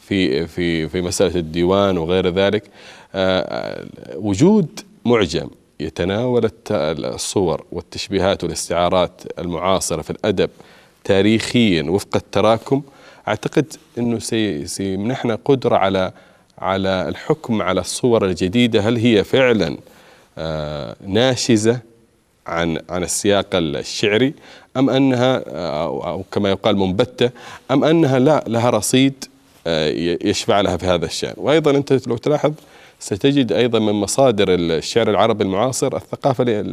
[0.00, 2.70] في في في مسألة الديوان وغير ذلك.
[3.14, 3.84] آه،
[4.14, 5.48] وجود معجم
[5.80, 10.50] يتناول الصور والتشبيهات والاستعارات المعاصرة في الأدب
[11.04, 12.82] تاريخيا وفق التراكم
[13.28, 14.18] أعتقد أنه
[14.64, 16.12] سيمنحنا قدرة على
[16.58, 18.80] على الحكم على الصور الجديدة.
[18.80, 19.76] هل هي فعلا
[20.38, 21.80] آه، ناشزة
[22.46, 24.34] عن عن السياق الشعري
[24.76, 25.42] أم أنها
[25.84, 27.30] أو كما يقال منبتة
[27.70, 29.24] أم أنها لا لها رصيد
[29.66, 29.88] آه،
[30.24, 32.52] يشفع لها في هذا الشأن؟ وأيضا أنت لو تلاحظ
[33.00, 36.64] ستجد أيضا من مصادر الشعر العربي المعاصر الثقافة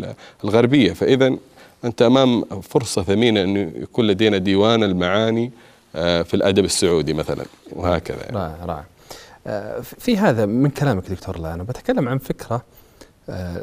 [0.43, 0.93] الغربية.
[0.93, 1.37] فإذا
[1.85, 5.51] أنت أمام فرصة ثمينة أن يكون لدينا ديوان المعاني
[5.95, 8.37] آه، في الأدب السعودي مثلا وهكذا يعني.
[8.37, 8.85] رائع رائع.
[9.47, 12.63] آه، في هذا من كلامك دكتور لا أنا بتكلم عن فكرة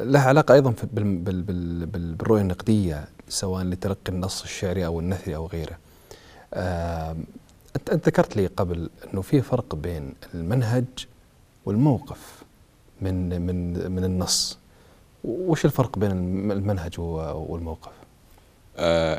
[0.02, 5.78] لها علاقة أيضا بالرؤية النقدية سواء لتلقي النص الشعري أو النثري أو غيره.
[7.92, 10.84] أنت ذكرت لي قبل أنه في فرق بين المنهج
[11.66, 12.42] والموقف
[13.00, 14.58] من من من النص.
[15.24, 16.10] وش الفرق بين
[16.52, 17.97] المنهج والموقف؟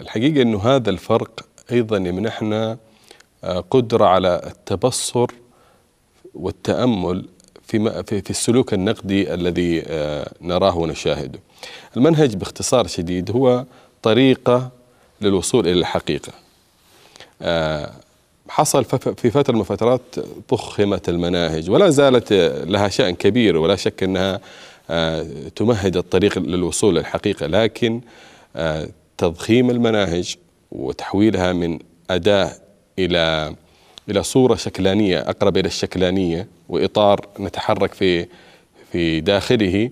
[0.02, 2.78] الحقيقة أنه هذا الفرق أيضا يمنحنا
[3.44, 5.28] أه قدرة على التبصر
[6.34, 7.26] والتأمل
[7.64, 11.40] في في السلوك النقدي الذي أه نراه ونشاهده.
[11.98, 13.66] المنهج باختصار شديد هو
[14.02, 14.70] طريقة
[15.22, 16.32] للوصول إلى الحقيقة
[17.42, 17.92] آه،
[18.50, 18.86] حصل
[19.16, 20.02] في فترة من الفترات
[20.52, 22.34] ضخمت المناهج ولا زالت
[22.68, 24.40] لها شأن كبير ولا شك أنها
[24.90, 28.02] آه، تمهد الطريق للوصول للحقيقة لكن
[28.56, 28.88] آه،
[29.20, 30.36] تضخيم المناهج
[30.72, 32.52] وتحويلها من أداة
[33.00, 33.56] إلى
[34.10, 38.28] إلى صورة شكلانية أقرب إلى الشكلانية وإطار نتحرك في
[38.92, 39.90] في داخله.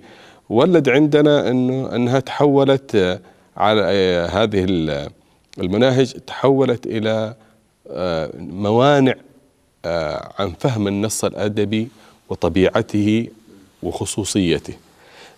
[0.49, 3.21] ولد عندنا أنه أنها تحولت
[3.57, 3.82] على
[4.32, 4.65] هذه
[5.59, 7.36] المناهج تحولت إلى
[7.89, 9.15] آه، موانع
[9.86, 11.88] آه، عن فهم النص الأدبي
[12.30, 13.28] وطبيعته
[13.84, 14.73] وخصوصيته.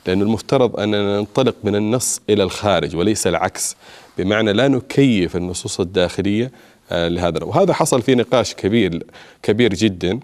[0.08, 3.76] لأن المفترض أننا ننطلق من النص إلى الخارج وليس العكس
[4.18, 6.52] بمعنى لا نكيف النصوص الداخلية
[6.91, 9.04] لهذا وهذا حصل في نقاش كبير
[9.43, 10.20] كبير جدا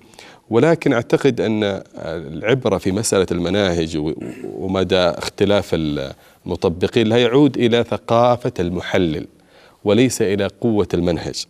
[0.49, 4.13] ولكن أعتقد أن العبرة في مسألة المناهج
[4.43, 9.27] ومدى اختلاف المطبقين لا يعود إلى ثقافة المحلل
[9.83, 11.45] وليس إلى قوة المنهج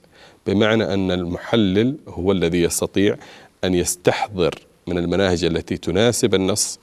[0.47, 3.17] بمعنى أن المحلل هو الذي يستطيع
[3.63, 4.55] أن يستحضر
[4.87, 6.79] من المناهج التي تناسب النص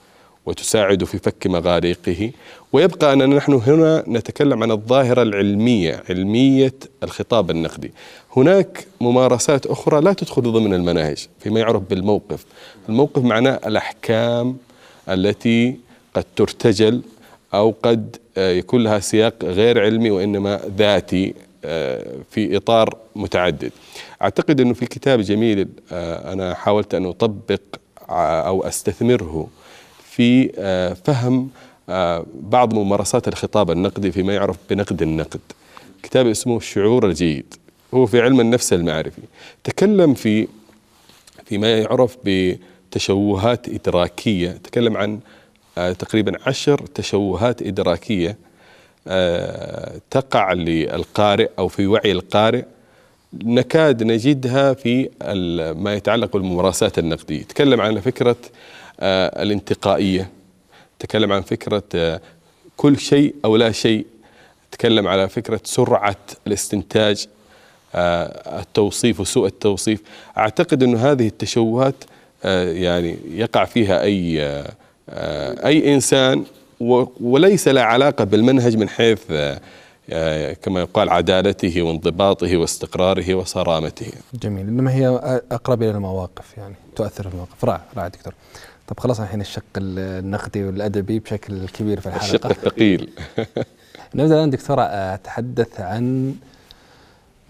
[0.46, 2.30] وتساعد في فك مغاليقه
[2.72, 7.92] ويبقى أننا نحن هنا نتكلم عن الظاهرة العلمية علمية الخطاب النقدي.
[8.36, 12.44] هناك ممارسات أخرى لا تدخل ضمن المناهج فيما يعرف بالموقف.
[12.88, 14.56] الموقف معناه الأحكام
[15.08, 15.76] التي
[16.14, 17.02] قد ترتجل
[17.54, 21.34] أو قد آه، يكون لها سياق غير علمي وإنما ذاتي
[21.64, 23.72] آه، في إطار متعدد.
[24.22, 27.60] أعتقد أنه في كتاب جميل آه، أنا حاولت أن أطبق
[28.08, 29.48] أو أستثمره
[30.16, 30.48] في
[31.04, 31.48] فهم
[32.40, 35.40] بعض ممارسات الخطاب النقدي فيما يعرف بنقد النقد.
[36.02, 37.54] كتاب اسمه الشعور الجيد.
[37.94, 39.22] هو في علم النفس المعرفي.
[39.64, 40.48] تكلم في
[41.44, 44.50] فيما يعرف بتشوهات إدراكية.
[44.50, 45.20] تكلم عن
[45.78, 48.36] آه، تقريبا عشر تشوهات إدراكية
[49.08, 52.64] آه، تقع للقارئ أو في وعي القارئ.
[53.44, 55.08] نكاد نجدها في
[55.76, 57.42] ما يتعلق بالممارسات النقدية.
[57.42, 58.36] تكلم عن فكرة آه،
[59.42, 60.30] الانتقائية.
[60.98, 62.20] تكلم عن فكرة
[62.76, 64.06] كل شيء أو لا شيء.
[64.72, 67.26] تكلم على فكرة سرعة الاستنتاج
[67.94, 70.02] التوصيف وسوء التوصيف.
[70.38, 71.94] أعتقد أن هذه التشوهات
[72.44, 74.42] يعني يقع فيها أي
[75.10, 76.44] آه، أي إنسان
[77.20, 79.18] وليس له علاقة بالمنهج من حيث
[80.10, 84.12] آه، كما يقال عدالته وانضباطه واستقراره وصرامته.
[84.42, 84.68] جميل.
[84.68, 85.06] إنما هي
[85.52, 87.64] أقرب إلى المواقف يعني تؤثر في المواقف.
[87.64, 88.34] رائع رائع دكتور.
[88.88, 92.24] طب خلاص الحين الشق النقدي والأدبي بشكل كبير في الحلقة.
[92.24, 93.10] الشق الثقيل.
[94.14, 96.34] نبدأ الآن دكتور أتحدث عن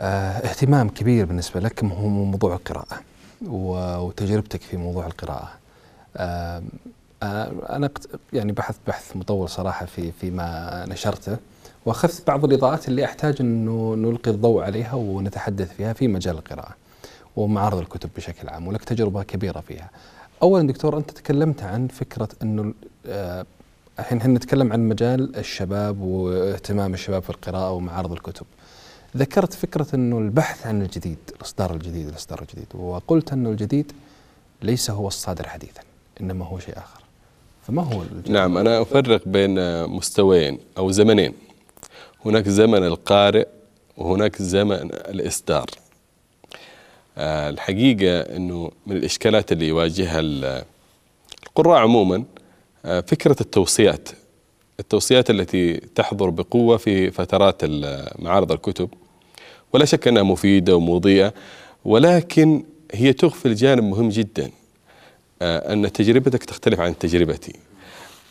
[0.00, 3.00] آه، اهتمام كبير بالنسبة لك هو موضوع القراءة
[3.46, 5.50] وتجربتك في موضوع القراءة.
[6.16, 6.62] آه،
[7.70, 7.90] أنا
[8.32, 11.36] يعني بحث بحث مطول صراحة في فيما نشرته
[11.86, 16.76] وأخذت بعض الإضاءات اللي أحتاج إنه نلقي الضوء عليها ونتحدث فيها في مجال القراءة
[17.36, 19.90] ومعارض الكتب بشكل عام ولك تجربة كبيرة فيها.
[20.42, 22.74] اولا دكتور أنت تكلمت عن فكرة إنه
[23.06, 23.46] آه،
[23.98, 28.46] الحين إحنا نتكلم عن مجال الشباب واهتمام الشباب في القراءة ومعارض الكتب.
[29.16, 33.92] ذكرت فكرة إنه البحث عن الجديد، الإصدار الجديد، الإصدار الجديد، وقلت إنه الجديد
[34.62, 35.80] ليس هو الصادر حديثا،
[36.20, 37.00] إنما هو شيء آخر.
[37.66, 41.34] فما هو الجديد؟ نعم أنا أفرق بين مستويين أو زمنين
[42.24, 43.46] هناك زمن القارئ
[43.96, 45.81] وهناك زمن الإصدار آه،
[47.18, 52.24] الحقيقة أنه من الإشكالات اللي يواجهها القراء عموما
[52.84, 54.08] آه، فكرة التوصيات.
[54.80, 57.64] التوصيات التي تحضر بقوة في فترات
[58.18, 58.88] معارض الكتب.
[59.72, 61.34] ولا شك أنها مفيدة ومضيئة
[61.84, 64.50] ولكن هي تغفل جانب مهم جدا
[65.42, 67.52] آه، أن تجربتك تختلف عن تجربتي.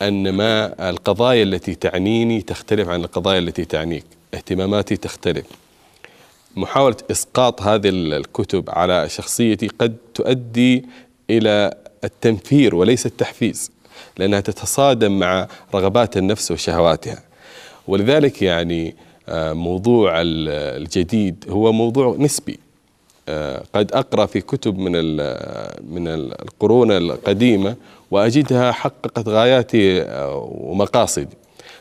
[0.02, 4.06] أن ما القضايا التي تعنيني تختلف عن القضايا التي تعنيك.
[4.34, 5.46] اهتماماتي تختلف.
[6.56, 10.86] محاولة إسقاط هذه الكتب على شخصيتي قد تؤدي
[11.30, 11.74] إلى
[12.04, 13.72] التنفير وليس التحفيز
[14.18, 17.24] لأنها تتصادم مع رغبات النفس وشهواتها.
[17.88, 18.96] ولذلك يعني
[19.30, 22.60] آه، موضوع الجديد هو موضوع نسبي.
[23.30, 24.92] آه، قد أقرأ في كتب من
[25.94, 27.76] من القرون القديمة
[28.12, 31.38] وأجدها حققت غاياتي آه، ومقاصدي.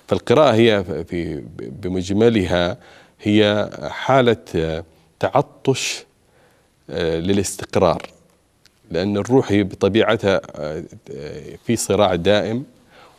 [0.08, 1.42] فالقراءة هي في
[1.82, 2.76] بمجملها
[3.22, 4.84] هي حالة
[5.20, 6.04] تعطش
[6.88, 8.10] للاستقرار
[8.90, 10.84] لأن الروح هي بطبيعتها آه،
[11.66, 12.64] في صراع دائم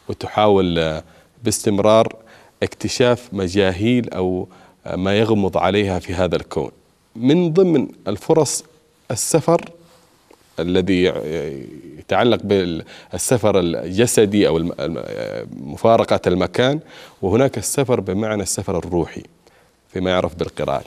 [0.10, 1.02] وتحاول
[1.44, 2.16] باستمرار
[2.64, 4.48] اكتشاف مجاهيل أو
[4.96, 6.72] ما يغمض عليها في هذا الكون.
[7.16, 8.64] من ضمن الفرص
[9.12, 9.70] السفر
[10.60, 11.04] الذي
[12.00, 14.74] يتعلق بالسفر الجسدي أو
[15.52, 16.80] مفارقة المكان
[17.22, 19.24] وهناك السفر بمعنى السفر الروحي.
[19.94, 20.84] فيما يعرف بالقراءة.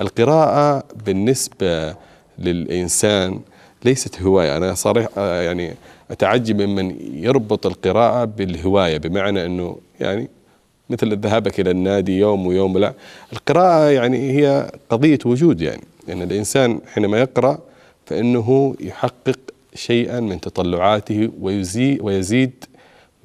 [0.00, 1.94] القراءة بالنسبة
[2.38, 3.40] للإنسان
[3.84, 4.56] ليست هواية.
[4.56, 5.74] أنا صريح آه، يعني
[6.10, 10.28] أتعجب ممن يربط القراءة بالهواية بمعنى أنه يعني
[10.90, 12.94] مثل ذهابك إلى النادي يوم ويوم لا.
[13.32, 15.82] القراءة يعني هي قضية وجود يعني.
[16.08, 17.58] لأن يعني الإنسان حينما يقرأ
[18.06, 19.38] فإنه يحقق
[19.74, 22.64] شيئا من تطلعاته ويزيد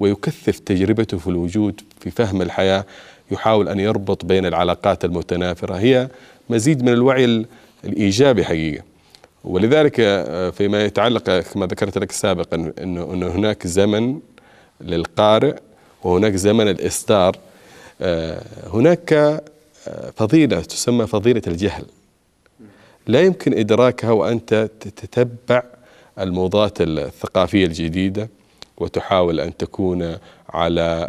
[0.00, 2.84] ويكثف تجربته في الوجود في فهم الحياة.
[3.30, 5.74] يحاول أن يربط بين العلاقات المتنافرة.
[5.74, 6.08] هي
[6.50, 7.46] مزيد من الوعي
[7.84, 8.82] الإيجابي حقيقة.
[9.44, 14.20] ولذلك آه، فيما يتعلق كما ذكرت لك سابقا انه انه هناك زمن
[14.80, 15.54] للقارئ
[16.04, 17.36] وهناك زمن الاصدار
[18.02, 21.84] آه، هناك آه، فضيلة تسمى فضيلة الجهل.
[23.06, 25.62] لا يمكن إدراكها وأنت تتبع
[26.18, 28.28] الموضات الثقافية الجديدة.
[28.80, 30.16] وتحاول أن تكون
[30.48, 31.06] على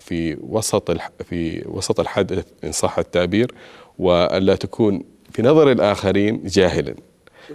[0.00, 0.90] في وسط
[1.28, 3.54] في وسط الحدث إن صح التعبير
[3.98, 5.02] والا تكون
[5.32, 6.94] في نظر الآخرين جاهلا.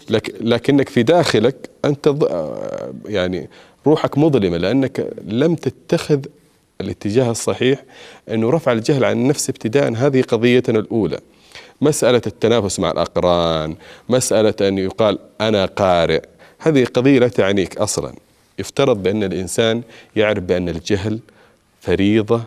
[0.10, 2.14] لك لكنك في داخلك انت
[3.06, 3.50] يعني
[3.88, 6.26] روحك مظلمة لأنك لم تتخذ
[6.82, 7.84] الاتجاه الصحيح
[8.30, 11.20] إنه رفع الجهل عن النفس ابتداء هذه قضيتنا الأولى.
[11.82, 13.76] مسألة التنافس مع الأقران
[14.10, 16.22] مسألة أن يقال أنا قارئ
[16.60, 18.14] هذه قضية لا تعنيك أصلا.
[18.60, 19.82] يفترض بأن الإنسان
[20.16, 21.20] يعرف بأن الجهل
[21.82, 22.44] فريضة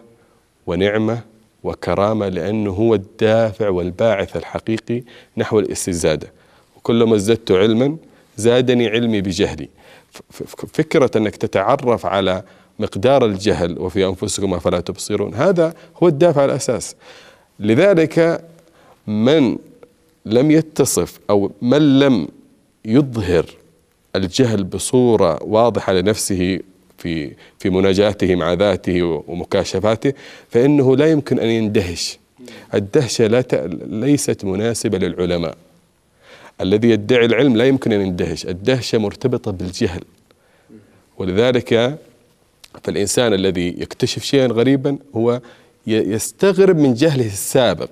[0.66, 1.20] ونعمة
[1.64, 5.02] وكرامة لأنه هو الدافع والباعث الحقيقي
[5.36, 6.32] نحو الاستزادة.
[6.82, 7.96] كلما ازددت علما
[8.36, 9.68] زادني علمي بجهلي.
[10.72, 12.42] فكرة أنك تتعرف على
[12.78, 16.96] مقدار الجهل وفي أنفسكم فلا تبصرون هذا هو الدافع الأساس.
[17.60, 18.44] لذلك
[19.06, 19.58] من
[20.26, 22.28] لم يتصف أو من لم
[22.84, 23.46] يظهر
[24.16, 26.60] الجهل بصورة واضحة لنفسه
[26.98, 30.12] في في مناجاته مع ذاته ومكاشفاته
[30.50, 32.18] فإنه لا يمكن أن يندهش.
[32.74, 33.44] الدهشة لا
[33.86, 35.56] ليست مناسبة للعلماء.
[36.60, 38.46] الذي يدعي العلم لا يمكن أن يندهش.
[38.46, 40.00] الدهشة مرتبطة بالجهل.
[41.18, 41.98] ولذلك
[42.84, 45.40] فالإنسان الذي يكتشف شيئا غريبا هو
[45.86, 47.90] يستغرب من جهله السابق.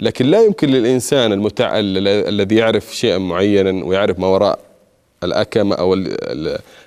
[0.00, 1.70] لكن لا يمكن للإنسان المتع...
[1.74, 4.69] الذي يعرف شيئا معينا ويعرف ما وراء
[5.24, 5.94] الأكمة أو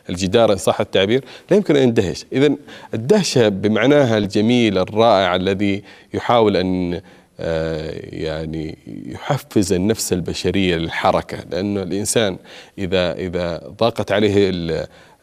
[0.09, 2.25] الجدار إن صح التعبير لا يمكن أن يندهش.
[2.33, 2.55] إذا
[2.93, 7.01] الدهشة بمعناها الجميل الرائع الذي يحاول أن
[7.39, 11.37] آه، يعني يحفز النفس البشرية للحركة.
[11.51, 12.37] لأنه الإنسان
[12.77, 14.51] إذا إذا ضاقت عليه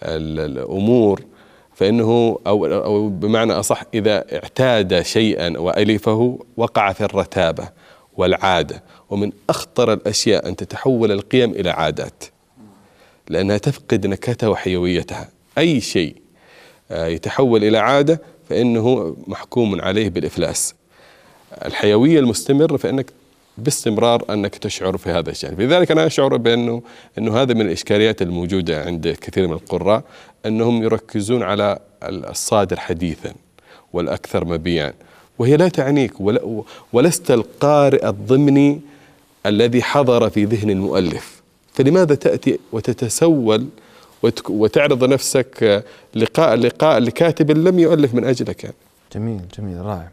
[0.03, 1.23] الأمور
[1.75, 7.69] فإنه أو أو بمعنى أصح إذا اعتاد شيئا وألفه وقع في الرتابة
[8.17, 8.83] والعادة.
[9.11, 12.25] ومن أخطر الأشياء أن تتحول القيم إلى عادات.
[13.31, 15.29] لأنها تفقد نكهتها وحيويتها.
[15.59, 16.17] أي شيء
[16.91, 20.75] آه، يتحول إلى عادة فإنه محكوم عليه بالإفلاس.
[21.65, 23.13] الحيوية المستمرة فانك
[23.59, 26.83] باستمرار أنك تشعر في هذا الجانب، لذلك أنا أشعر بأنه
[27.19, 30.03] إنه هذا من الإشكاليات الموجودة عند كثير من القراء
[30.47, 33.35] أنهم يركزون على الصادر حديثا
[33.93, 34.93] والأكثر مبيعا،
[35.39, 36.13] وهي لا تعنيك
[36.93, 38.81] ولست القارئ الضمني
[39.47, 41.40] الذي حضر في ذهن المؤلف،
[41.73, 43.69] فلماذا تأتي وتتسول
[44.49, 48.77] وتعرض نفسك لقاء لقاء لكاتب لم يؤلف من أجلك يعني.
[49.15, 50.11] جميل جميل رائع.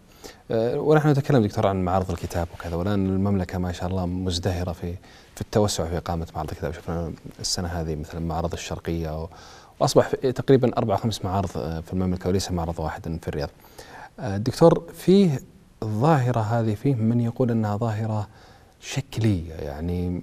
[0.51, 4.93] أه، ونحن نتكلم دكتور عن معارض الكتاب وكذا والآن المملكة ما شاء الله مزدهرة في
[5.35, 9.27] في التوسع في إقامة معارض الكتاب شفنا السنة هذه مثلا معرض الشرقية
[9.79, 11.47] وأصبح تقريبا أربع خمس معارض
[11.81, 13.49] في المملكة وليس معرض واحد في الرياض.
[14.19, 15.39] دكتور فيه
[15.83, 18.27] الظاهره هذه فيه من يقول إنها ظاهرة
[18.81, 20.21] شكلية يعني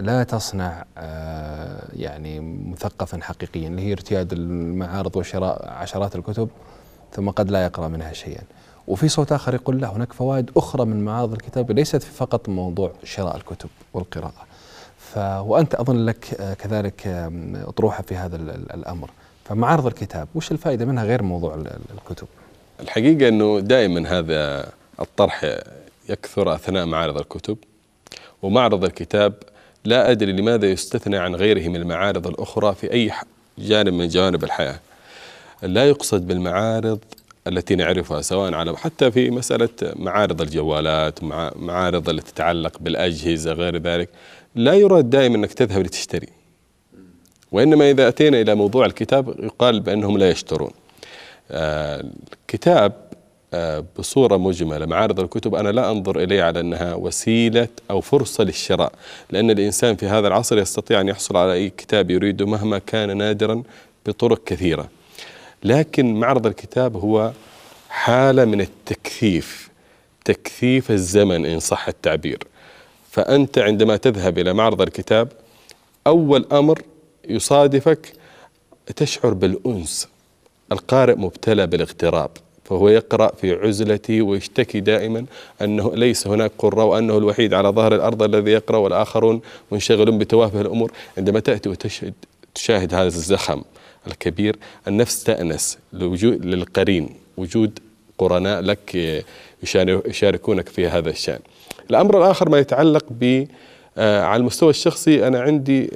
[0.00, 0.84] لا تصنع
[1.92, 6.48] يعني مثقفا حقيقيا اللي هي ارتياد المعارض وشراء عشرات الكتب
[7.12, 8.42] ثم قد لا يقرأ منها شيئا.
[8.88, 13.36] وفي صوت آخر يقول لا هناك فوائد أخرى من معارض الكتاب ليست فقط موضوع شراء
[13.36, 14.46] الكتب والقراءة.
[14.98, 17.06] ف وأنت أظن لك كذلك
[17.66, 18.36] أطروحة في هذا
[18.74, 19.10] الأمر.
[19.44, 21.54] فمعارض الكتاب وش الفائدة منها غير موضوع
[21.94, 22.26] الكتب؟
[22.80, 24.68] الحقيقة إنه دائما هذا
[25.00, 25.58] الطرح
[26.08, 27.56] يكثر أثناء معارض الكتب
[28.42, 29.34] ومعرض الكتاب
[29.84, 33.12] لا أدري لماذا يستثنى عن غيره من المعارض الأخرى في أي
[33.58, 34.80] جانب من جوانب الحياة.
[35.62, 36.98] لا يقصد بالمعارض
[37.46, 41.24] التي نعرفها سواء على حتى في مسألة معارض الجوالات
[41.56, 44.08] معارض التي تتعلق بالأجهزة غير ذلك.
[44.54, 46.28] لا يراد دائما أنك تذهب لتشتري.
[47.52, 50.70] وإنما إذا أتينا إلى موضوع الكتاب يقال بأنهم لا يشترون.
[51.50, 53.09] آه الكتاب
[53.98, 54.86] بصورة مجملة.
[54.86, 58.92] معارض الكتب أنا لا أنظر إليه على أنها وسيلة أو فرصة للشراء
[59.30, 63.62] لأن الإنسان في هذا العصر يستطيع أن يحصل على أي كتاب يريده مهما كان نادرا
[64.06, 64.88] بطرق كثيرة.
[65.64, 67.32] لكن معرض الكتاب هو
[67.88, 69.70] حالة من التكثيف
[70.24, 72.38] تكثيف الزمن إن صح التعبير.
[73.10, 75.28] فأنت عندما تذهب إلى معرض الكتاب
[76.06, 76.82] أول أمر
[77.28, 78.12] يصادفك
[78.96, 80.08] تشعر بالأنس
[80.72, 82.30] القارئ مبتلى بالاغتراب.
[82.70, 85.24] فهو يقرأ في عزلته ويشتكي دائما
[85.62, 89.40] أنه ليس هناك قراء وأنه الوحيد على ظهر الأرض الذي يقرأ والآخرون
[89.72, 90.92] منشغلون بتوافه الأمور.
[91.18, 92.14] عندما تأتي وتشهد
[92.54, 93.62] تشاهد هذا الزخم
[94.06, 94.56] الكبير
[94.88, 97.78] النفس تأنس لوجود للقرين وجود
[98.18, 98.96] قرناء لك
[100.06, 101.40] يشاركونك في هذا الشأن.
[101.90, 103.44] الأمر الآخر ما يتعلق ب
[103.96, 105.90] على المستوى الشخصي أنا عندي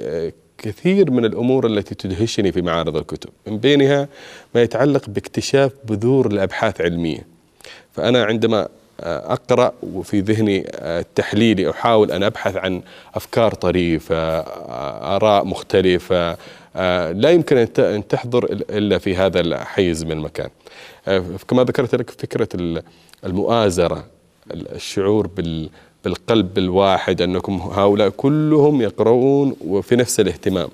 [0.57, 3.29] كثير من الأمور التي تدهشني في معارض الكتب.
[3.47, 4.07] من بينها
[4.55, 7.27] ما يتعلق باكتشاف بذور الأبحاث علمية.
[7.93, 8.67] فأنا عندما
[8.99, 12.81] أقرأ وفي ذهني التحليلي أحاول أن أبحث عن
[13.15, 14.39] أفكار طريفة
[15.15, 16.37] آراء مختلفة
[17.11, 20.49] لا يمكن أن تحضر إلا في هذا الحيز من المكان.
[21.47, 22.81] كما ذكرت لك فكرة
[23.25, 24.05] المؤازرة
[24.51, 25.27] الشعور
[26.05, 30.69] بالقلب الواحد أنكم هؤلاء كلهم يقرؤون وفي نفس الاهتمام.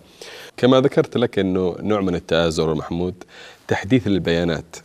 [0.57, 3.13] كما ذكرت لك أنه نوع من التآزر محمود
[3.67, 4.75] تحديث البيانات.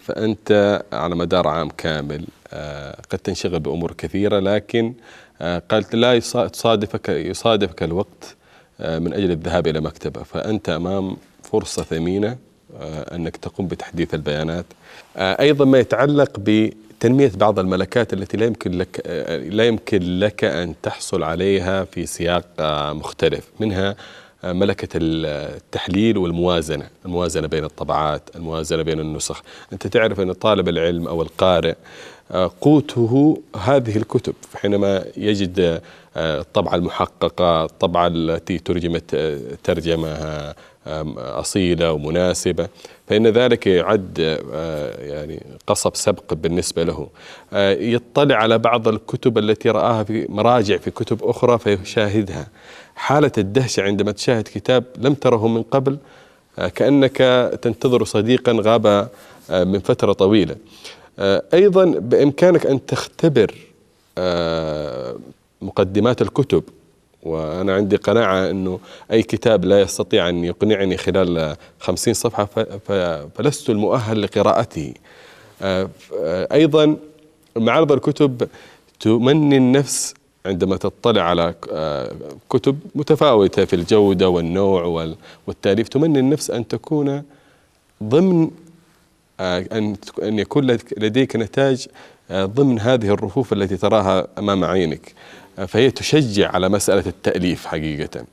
[0.00, 2.24] فأنت على مدار عام كامل
[3.10, 4.94] قد تنشغل بأمور كثيرة لكن
[5.40, 8.36] قالت لا يصادفك يصادفك الوقت
[8.80, 10.22] من أجل الذهاب إلى مكتبة.
[10.22, 12.36] فأنت أمام فرصة ثمينة
[13.14, 14.66] أنك تقوم بتحديث البيانات.
[15.16, 16.38] أيضا ما يتعلق
[17.04, 19.00] بتنمية بعض الملكات التي لا يمكن لك
[19.50, 22.46] لا يمكن لك أن تحصل عليها في سياق
[22.92, 23.48] مختلف.
[23.60, 23.96] منها
[24.44, 29.42] ملكة التحليل والموازنة الموازنة بين الطبعات الموازنة بين النسخ.
[29.72, 31.74] أنت تعرف أن طالب العلم أو القارئ
[32.60, 34.34] قوته هذه الكتب.
[34.54, 35.80] حينما يجد
[36.16, 39.14] الطبعة المحققة الطبعة التي ترجمت
[39.64, 40.54] ترجمة
[41.16, 42.68] أصيلة ومناسبة
[43.08, 44.18] فإن ذلك يعد
[44.98, 47.08] يعني قصب سبق بالنسبة له.
[47.80, 52.46] يطلع على بعض الكتب التي رآها في مراجع في كتب أخرى فيشاهدها.
[52.94, 55.98] حالة الدهشة عندما تشاهد كتاب لم تره من قبل
[56.74, 57.16] كأنك
[57.62, 59.08] تنتظر صديقا غاب
[59.50, 60.56] من فترة طويلة.
[61.54, 63.54] أيضا بإمكانك أن تختبر
[65.62, 66.62] مقدمات الكتب.
[67.24, 72.48] وأنا عندي قناعة أنه أي كتاب لا يستطيع أن يقنعني خلال خمسين صفحة
[73.34, 74.94] فلست المؤهل لقراءته
[76.52, 76.96] أيضا
[77.56, 78.48] معرض الكتب
[79.00, 80.14] تمني النفس
[80.46, 81.54] عندما تطلع على
[82.50, 85.08] كتب متفاوتة في الجودة والنوع
[85.46, 85.88] والتأليف.
[85.88, 87.22] تمني النفس أن تكون
[88.02, 88.50] ضمن
[89.40, 91.86] أن أن يكون لديك نتاج
[92.32, 95.12] ضمن هذه الرفوف التي تراها أمام عينك.
[95.68, 98.24] فهي تشجع على مسألة التأليف حقيقة.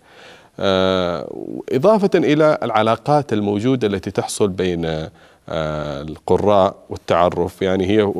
[1.71, 5.09] إضافة إلى العلاقات الموجودة التي تحصل بين
[5.49, 8.13] القراء والتعرف يعني هي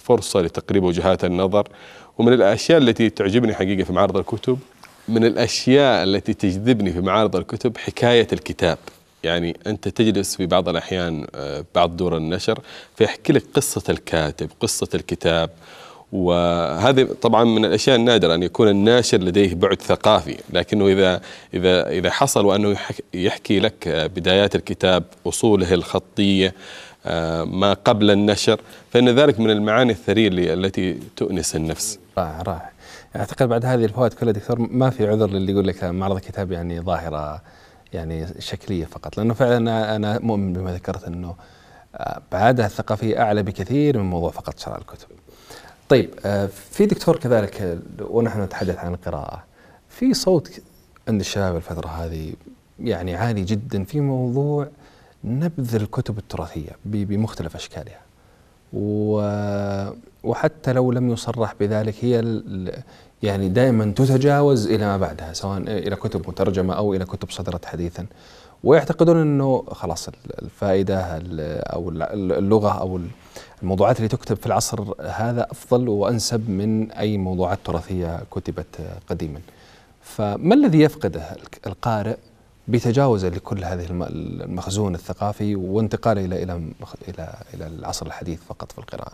[0.00, 1.68] فرصة لتقريب وجهات النظر.
[2.18, 4.58] ومن الأشياء التي تعجبني حقيقة في معارض الكتب
[5.08, 8.78] من الأشياء التي تجذبني في معارض الكتب حكاية الكتاب.
[9.24, 11.26] يعني أنت تجلس في بعض الأحيان
[11.74, 12.58] بعض دور النشر
[12.96, 15.50] فيحكي لك قصة الكاتب قصة الكتاب
[16.14, 21.20] وهذه طبعا من الأشياء النادرة أن يكون الناشر لديه بعد ثقافي لكنه إذا
[21.54, 22.76] إذا إذا حصل وأنه
[23.14, 26.54] يحكي لك بدايات الكتاب أصوله الخطية
[27.44, 28.60] ما قبل النشر
[28.90, 32.70] فإن ذلك من المعاني الثرية التي تؤنس النفس رائع رائع
[33.16, 36.80] أعتقد بعد هذه الفوائد كلها دكتور ما في عذر للي يقول لك معرض الكتاب يعني
[36.80, 37.42] ظاهرة
[37.92, 41.34] يعني شكلية فقط لأنه فعلا أنا مؤمن بما ذكرت أنه
[42.32, 45.08] بعادها الثقافيه أعلى بكثير من موضوع فقط شراء الكتب.
[45.94, 49.44] طيب آه، في دكتور كذلك ونحن نتحدث عن القراءة
[49.88, 50.50] في صوت
[51.08, 52.32] عند الشباب الفترة هذه
[52.80, 54.68] يعني عالي جدا في موضوع
[55.24, 58.00] نبذ الكتب التراثية بمختلف أشكالها.
[60.24, 62.42] وحتى لو لم يصرح بذلك هي
[63.22, 68.06] يعني دائما تتجاوز إلى ما بعدها سواء إلى كتب مترجمة أو إلى كتب صدرت حديثا
[68.64, 70.08] ويعتقدون إنه خلاص
[70.42, 71.00] الفائدة
[71.72, 73.00] أو اللغة أو
[73.62, 79.40] الموضوعات اللي تكتب في العصر هذا أفضل وأنسب من أي موضوعات تراثية كتبت قديما.
[80.02, 82.16] فما الذي يفقده القارئ
[82.68, 86.60] بتجاوزه لكل هذه المخزون الثقافي وانتقاله إلى إلى
[87.08, 89.12] إلى إلى العصر الحديث فقط في القراءة.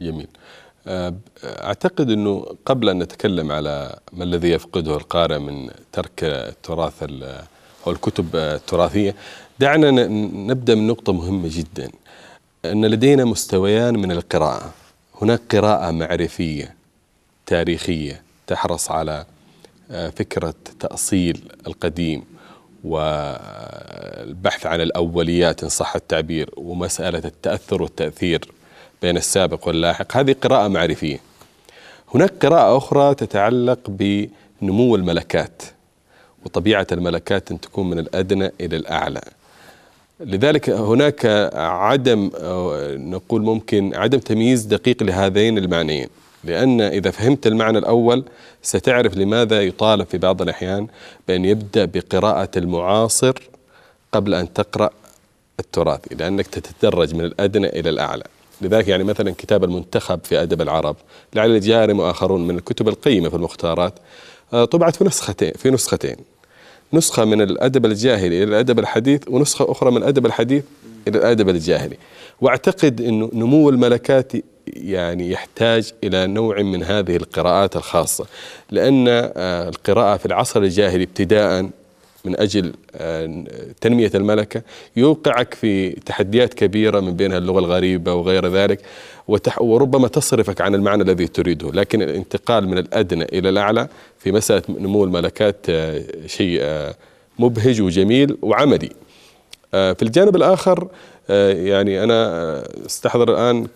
[0.00, 0.28] جميل.
[1.44, 7.02] أعتقد إنه قبل أن نتكلم على ما الذي يفقده القارئ من ترك التراث
[7.86, 9.14] أو الكتب التراثية
[9.58, 9.90] دعنا
[10.50, 11.90] نبدأ من نقطة مهمة جدا
[12.64, 14.72] أن لدينا مستويان من القراءة.
[15.22, 16.74] هناك قراءة معرفية
[17.46, 19.24] تاريخية تحرص على
[19.90, 22.24] أه، فكرة تأصيل القديم
[22.84, 28.52] والبحث عن الأوليات إن صح التعبير ومسألة التأثر والتأثير
[29.02, 30.16] بين السابق واللاحق.
[30.16, 31.20] هذه قراءة معرفية.
[32.14, 35.62] هناك قراءة أخرى تتعلق بنمو الملكات
[36.44, 39.20] وطبيعة الملكات أن تكون من الأدنى إلى الأعلى.
[40.20, 42.30] لذلك هناك عدم
[43.12, 46.08] نقول ممكن عدم تمييز دقيق لهذين المعنيين.
[46.44, 48.24] لأن إذا فهمت المعنى الأول
[48.62, 50.86] ستعرف لماذا يطالب في بعض الأحيان
[51.28, 53.34] بأن يبدأ بقراءة المعاصر
[54.12, 54.90] قبل أن تقرأ
[55.60, 58.24] التراثي لأنك تتدرج من الأدنى إلى الأعلى.
[58.60, 60.96] لذلك يعني مثلا كتاب المنتخب في أدب العرب
[61.34, 63.94] لعل الجارم وآخرون من الكتب القيمة في المختارات
[64.52, 66.16] آه، طبعت في نسختين في نسختين.
[66.92, 70.64] نسخة من الأدب الجاهلي إلى الأدب الحديث ونسخة أخرى من الأدب الحديث
[71.08, 71.96] إلى الأدب الجاهلي.
[72.40, 74.32] وأعتقد أنه نمو الملكات
[74.66, 78.26] يعني يحتاج إلى نوع من هذه القراءات الخاصة
[78.70, 81.70] لأن آه، القراءة في العصر الجاهلي ابتداء
[82.24, 83.44] من أجل آه،
[83.80, 84.62] تنمية الملكة
[84.96, 88.80] يوقعك في تحديات كبيرة من بينها اللغة الغريبة وغير ذلك
[89.60, 91.70] وربما تصرفك عن المعنى الذي تريده.
[91.70, 93.88] لكن الانتقال من الأدنى إلى الأعلى
[94.18, 96.62] في مسألة نمو الملكات آه، شيء
[97.38, 98.90] مبهج وجميل وعملي
[99.72, 100.88] في الجانب الآخر
[101.28, 103.66] يعني أنا أستحضر الآن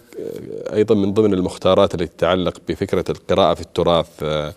[0.72, 4.54] أيضا من ضمن المختارات التي تتعلق بفكرة القراءة في التراث آه،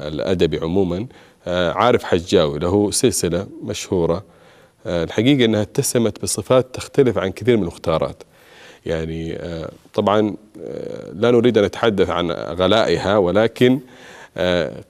[0.00, 0.96] الأدبي عموما.
[0.96, 1.06] آه،
[1.46, 4.24] عارف حجاوي له سلسلة مشهورة.
[4.86, 8.22] آه، الحقيقة أنها اتسمت بصفات تختلف عن كثير من المختارات.
[8.86, 9.38] يعني
[9.94, 10.36] طبعا
[11.12, 13.80] لا نريد أن نتحدث عن غلائها ولكن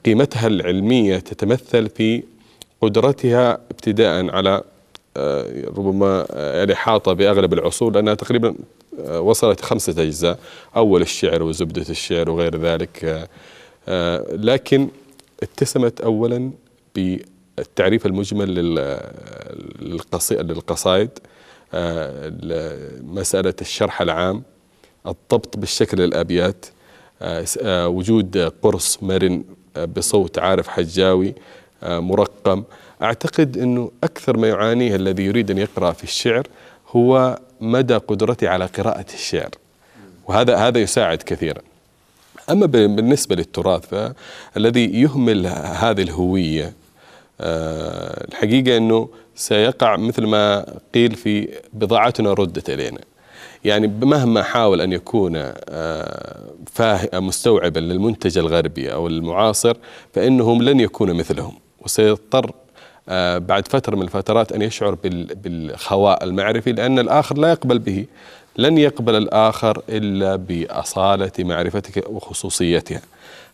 [0.05, 2.23] قيمتها العلمية تتمثل في
[2.81, 4.61] قدرتها ابتداء على
[5.77, 8.55] ربما يعني حاطة بأغلب العصور لأنها تقريبا
[8.99, 10.39] آه، وصلت خمسة أجزاء
[10.75, 13.05] أول الشعر وزبدة الشعر وغير ذلك.
[13.05, 13.27] آه،
[13.87, 14.87] آه، لكن
[15.43, 16.51] اتسمت أولا
[16.95, 18.55] بالتعريف المجمل
[19.81, 21.19] للقصائد
[23.03, 24.43] مسألة الشرح العام
[25.07, 26.65] الضبط بالشكل الأبيات
[27.67, 29.43] وجود قرص مرن
[29.95, 31.35] بصوت عارف حجاوي
[31.83, 32.63] مرقم.
[33.01, 36.47] أعتقد أنه أكثر ما يعانيه الذي يريد أن يقرأ في الشعر
[36.89, 39.49] هو مدى قدرتي على قراءة الشعر
[40.27, 41.61] وهذا هذا يساعد كثيرا.
[42.49, 46.73] أما بالنسبة للتراث فالذي يهمل هذه الهوية
[47.41, 50.65] آه، الحقيقة أنه سيقع مثل ما
[50.95, 52.99] قيل في بضاعتنا ردت إلينا.
[53.65, 55.33] يعني مهما حاول أن يكون
[55.69, 56.39] آه،
[57.13, 59.77] مستوعبا للمنتج الغربي أو المعاصر
[60.13, 61.53] فإنهم لن يكونوا مثلهم.
[61.79, 62.51] وسيضطر
[63.09, 64.97] آه، بعد فترة من الفترات أن يشعر
[65.35, 68.05] بالخواء المعرفي لأن الآخر لا يقبل به.
[68.57, 73.01] لن يقبل الآخر إلا بأصالة معرفتك وخصوصيتها.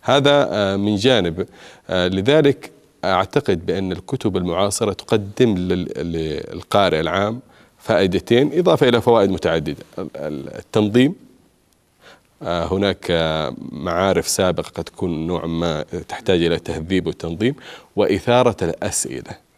[0.02, 1.48] هذا آه، من جانب.
[1.90, 2.72] آه، لذلك
[3.06, 7.40] أعتقد بأن الكتب المعاصرة تقدم للقارئ العام
[7.78, 9.84] فائدتين إضافة إلى فوائد متعددة.
[10.16, 11.16] التنظيم.
[12.42, 13.12] هناك
[13.72, 17.56] معارف سابقة قد تكون نوع ما تحتاج إلى تهذيب وتنظيم
[17.96, 19.49] وإثارة الأسئلة.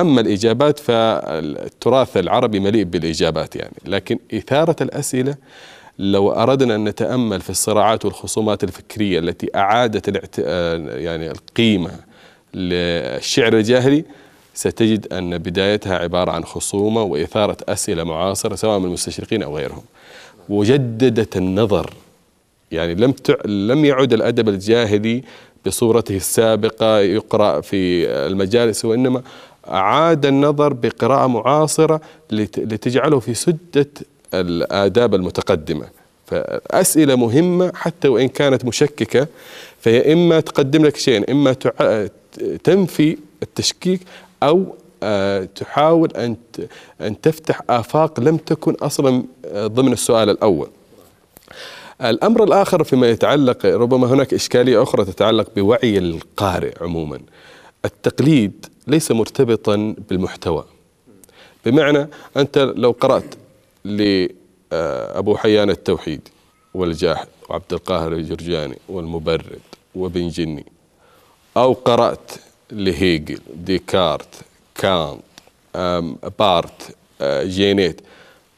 [0.00, 3.74] أما الإجابات فالتراث العربي مليء بالإجابات يعني.
[3.86, 5.36] لكن إثارة الأسئلة
[5.98, 10.38] لو أردنا أن نتأمل في الصراعات والخصومات الفكرية التي أعادت
[10.88, 11.90] يعني القيمة
[12.54, 14.04] للشعر الجاهلي
[14.54, 19.82] ستجد أن بدايتها عبارة عن خصومة وإثارة أسئلة معاصرة سواء من المستشرقين أو غيرهم.
[20.48, 21.92] وجددت النظر
[22.70, 25.22] يعني لم لم يعد الأدب الجاهلي
[25.66, 29.22] بصورته السابقة يقرأ في المجالس وإنما
[29.70, 32.00] أعاد النظر بقراءة معاصرة
[32.30, 33.90] لتجعله في سدة
[34.34, 35.86] الآداب المتقدمة
[36.26, 39.26] فأسئلة مهمة حتى وإن كانت مشككة
[39.80, 41.56] فهي إما تقدم لك شيئا إما
[42.64, 44.00] تنفي التشكيك
[44.42, 46.36] أو آه، تحاول أن
[47.00, 49.22] أن تفتح آفاق لم تكن أصلا
[49.54, 50.68] ضمن السؤال الأول.
[52.04, 57.20] الأمر الآخر فيما يتعلق ربما هناك إشكالية أخرى تتعلق بوعي القارئ عموما.
[57.84, 60.64] التقليد ليس مرتبطا بالمحتوى.
[61.66, 63.34] بمعنى أنت لو قرأت
[63.84, 66.30] لأبو حيان التوحيدي
[66.74, 69.60] والجاحظ وعبد القاهر الجرجاني والمبرد
[69.94, 70.66] وابن جني
[71.56, 72.30] أو قرأت
[72.72, 74.28] لهيجل ديكارت
[74.74, 75.20] كانت
[76.38, 78.00] بارت آه، جينيت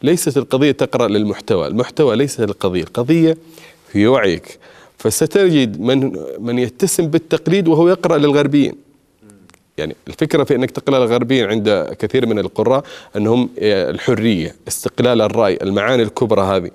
[0.03, 1.67] ليست القضية تقرأ للمحتوى.
[1.67, 3.37] المحتوى ليس القضية القضية
[3.93, 4.59] في وعيك.
[4.99, 8.75] فستجد من من يتسم بالتقليد وهو يقرأ للغربيين.
[9.81, 12.85] يعني الفكرة في أنك تقرأ للغربيين عند كثير من القراء
[13.17, 16.71] أنهم آه، الحرية استقلال الرأي المعاني الكبرى هذه.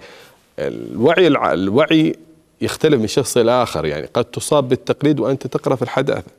[0.60, 2.16] الوعي الوعي
[2.62, 4.08] يختلف من شخص إلى آخر يعني.
[4.14, 6.32] قد تصاب بالتقليد وأنت تقرأ في الحداثة.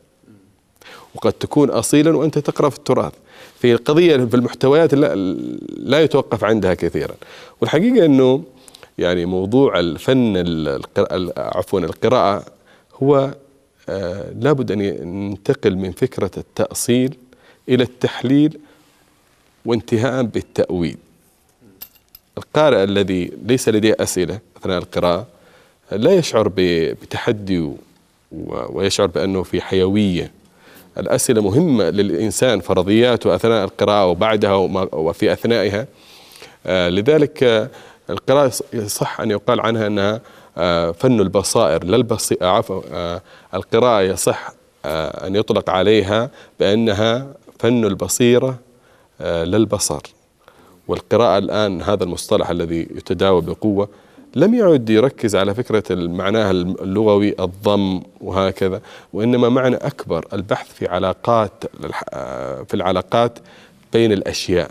[1.14, 3.12] وقد تكون أصيلا وأنت تقرأ في التراث.
[3.58, 5.14] في القضية في المحتويات لا,
[5.76, 7.14] لا يتوقف عندها كثيرا.
[7.60, 8.42] والحقيقة أنه
[8.98, 10.44] يعني موضوع الفن
[11.36, 12.44] عفوا القراءة
[13.02, 13.30] هو
[14.34, 17.14] لابد أن ينتقل من فكرة التأصيل
[17.68, 18.58] إلى التحليل
[19.64, 20.96] وانتهاء بالتأويل.
[22.38, 25.26] القارئ الذي ليس لديه أسئلة أثناء القراءة
[25.92, 27.70] لا يشعر بتحدي
[28.68, 30.32] ويشعر بأنه في حيوية.
[30.98, 34.54] الأسئلة مهمة للإنسان فرضياته أثناء القراءة وبعدها
[34.92, 35.86] وفي أثنائها.
[36.66, 37.70] آه، لذلك آه،
[38.10, 38.52] القراءة
[38.86, 40.20] صح أن يقال عنها أنها آه،
[40.92, 42.36] فن البصائر لا البصي...
[42.42, 42.82] عفوا
[43.54, 44.50] القراءة يصح
[44.84, 46.30] أن يطلق عليها
[46.60, 47.26] بأنها
[47.58, 48.58] فن البصيرة
[49.20, 50.00] للبصر.
[50.88, 53.88] والقراءة الآن هذا المصطلح الذي يتداول بقوة.
[54.34, 58.80] لم يعد يركز على فكرة معناها اللغوي الضم وهكذا
[59.12, 61.52] وإنما معنى أكبر البحث في علاقات
[62.68, 63.38] في العلاقات
[63.92, 64.70] بين الأشياء.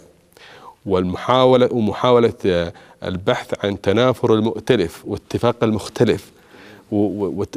[0.86, 2.72] والمحاولة ومحاولة
[3.06, 6.32] البحث عن تنافر المؤتلف واتفاق المختلف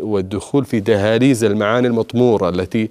[0.00, 2.90] والدخول في دهاليز المعاني المطمورة التي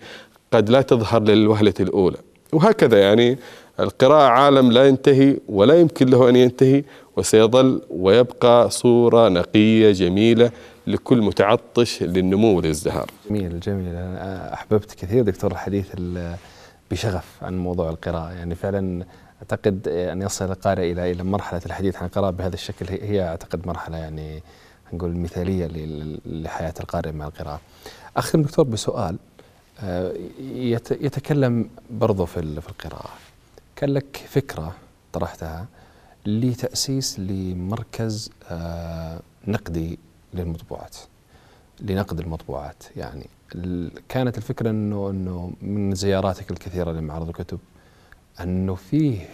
[0.52, 2.18] قد لا تظهر للوهلة الأولى.
[2.54, 3.38] وهكذا يعني
[3.80, 6.84] القراءة عالم لا ينتهي ولا يمكن له أن ينتهي
[7.18, 10.52] وسيظل ويبقى صورة نقية جميلة
[10.88, 13.88] لكل متعطش للنمو والازدهار جميل جميل.
[13.88, 15.88] أنا أحببت كثير دكتور الحديث
[16.92, 18.32] بشغف عن موضوع القراءة.
[18.32, 19.04] يعني فعلا
[19.42, 22.86] أعتقد أن يصل القارئ إلى إلى مرحلة الحديث عن القراءة بهذا الشكل.
[22.90, 24.44] هي أعتقد مرحلة يعني
[24.94, 25.68] نقول مثالية
[26.26, 27.62] لحياة القارئ مع القراءة.
[28.18, 29.18] أختم دكتور بسؤال
[29.80, 30.14] آه،
[30.92, 33.10] يتكلم برضو في القراءة.
[33.76, 34.76] كان لك فكرة
[35.14, 35.66] طرحتها
[36.26, 40.00] لتأسيس لمركز آه، نقدي
[40.34, 40.96] للمطبوعات.
[41.82, 42.84] لنقد المطبوعات.
[42.96, 43.30] يعني
[44.10, 47.60] كانت الفكرة أنه أنه من زياراتك الكثيرة لمعرض الكتب
[48.44, 49.30] أنه فيه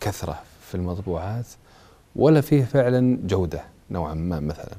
[0.00, 1.46] كثرة في المطبوعات
[2.16, 4.76] ولا فيه فعلا جودة نوعا ما مثلا.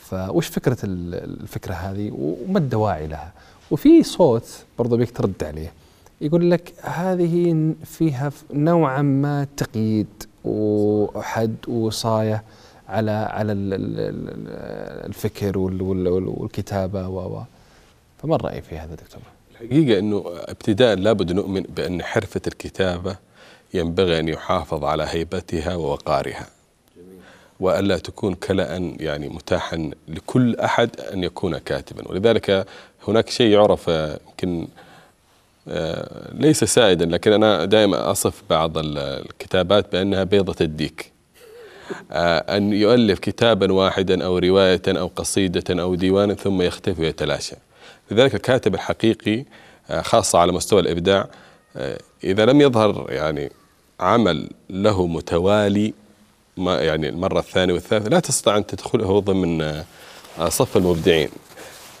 [0.00, 3.32] فوش فكرة الفكرة هذه وما الدواعي لها؟
[3.70, 5.72] وفي صوت برضو بيك ترد عليه
[6.20, 10.06] يقول لك هذه فيها نوعا ما تقييد
[10.44, 12.42] وحد وصاية
[12.88, 13.52] على على
[15.06, 17.42] الفكر والكتابة و.
[18.18, 19.22] فما الرأي في هذا دكتور؟
[19.60, 23.16] الحقيقة إنه ابتداء لابد نؤمن بأن حرفة الكتابة
[23.74, 26.46] ينبغي أن يحافظ على هيبتها ووقارها.
[27.60, 32.08] وألا تكون كلا يعني متاحا لكل أحد أن يكون كاتبا.
[32.08, 32.66] ولذلك
[33.08, 34.68] هناك شيء يعرف يمكن
[35.68, 41.12] آه، ليس سائدا لكن أنا دائما أصف بعض الكتابات بأنها بيضة الديك.
[42.12, 47.56] آه، أن يؤلف كتابا واحدا أو رواية أو قصيدة أو ديوانا ثم يختفي ويتلاشى.
[48.10, 49.44] لذلك الكاتب الحقيقي
[49.90, 51.28] آه، خاصة على مستوى الإبداع
[52.24, 53.52] إذا لم يظهر يعني
[54.00, 55.94] عمل له متوالي
[56.56, 59.82] ما يعني المرة الثانية والثالثة لا تستطيع أن تدخله ضمن
[60.48, 61.28] صف المبدعين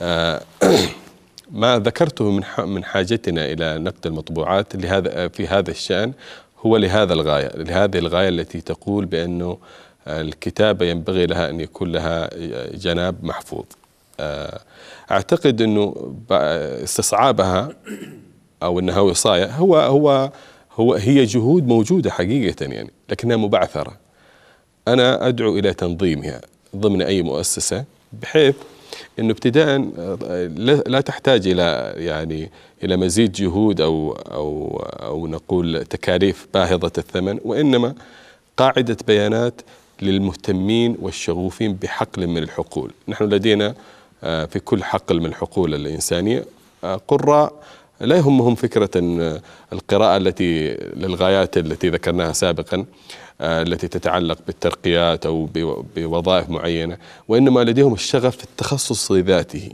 [1.50, 6.12] ما ذكرته من من حاجتنا إلى نقد المطبوعات لهذا في هذا الشأن
[6.66, 9.58] هو لهذا الغاية، لهذه الغاية التي تقول بأنه
[10.08, 12.30] الكتابة ينبغي لها أن يكون لها
[12.74, 13.64] جناب محفوظ.
[14.20, 14.60] آه،
[15.10, 17.68] أعتقد إنه استصعابها
[18.62, 20.30] أو إنها وصايه هو هو
[20.72, 23.96] هو هي جهود موجودة حقيقة يعني لكنها مبعثرة.
[24.88, 26.40] أنا أدعو إلى تنظيمها
[26.76, 27.84] ضمن أي مؤسسة
[28.22, 28.54] بحيث
[29.18, 29.78] إنه ابتداء
[30.86, 32.50] لا تحتاج إلى يعني
[32.84, 37.94] إلى مزيد جهود أو أو أو نقول تكاليف باهظة الثمن وإنما
[38.56, 39.60] قاعدة بيانات
[40.02, 43.74] للمهتمين والشغوفين بحقل من الحقول، نحن لدينا آه،
[44.46, 46.44] في كل حقل من الحقول الانسانيه
[46.84, 47.52] آه، قراء
[48.00, 48.90] لا يهمهم فكرة
[49.72, 52.84] القراءة التي للغايات التي ذكرناها سابقا
[53.40, 55.48] آه، التي تتعلق بالترقيات أو
[55.96, 56.96] بوظائف معينة
[57.28, 59.68] وإنما لديهم الشغف في التخصص ذاته.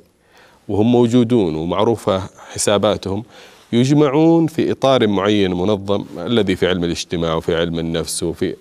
[0.69, 2.23] وهم موجودون ومعروفة
[2.53, 3.24] حساباتهم.
[3.73, 8.57] يجمعون في إطار معين منظم الذي في علم الاجتماع وفي علم النفس وفي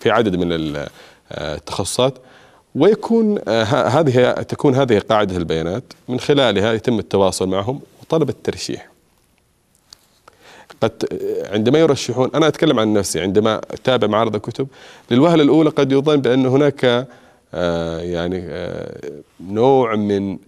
[0.00, 0.76] في عدد من
[1.32, 2.18] آه، التخصصات.
[2.74, 5.84] ويكون آه، هذه تكون هذه قاعدة البيانات.
[6.08, 8.94] من خلالها يتم التواصل معهم وطلب الترشيح.
[10.80, 11.04] قد
[11.52, 14.68] عندما يرشحون أنا أتكلم عن نفسي عندما أتابع معارض الكتب
[15.10, 17.06] للوهلة الأولى قد يظن بأن هناك
[17.54, 19.10] آه، يعني آه،
[19.40, 20.38] نوع من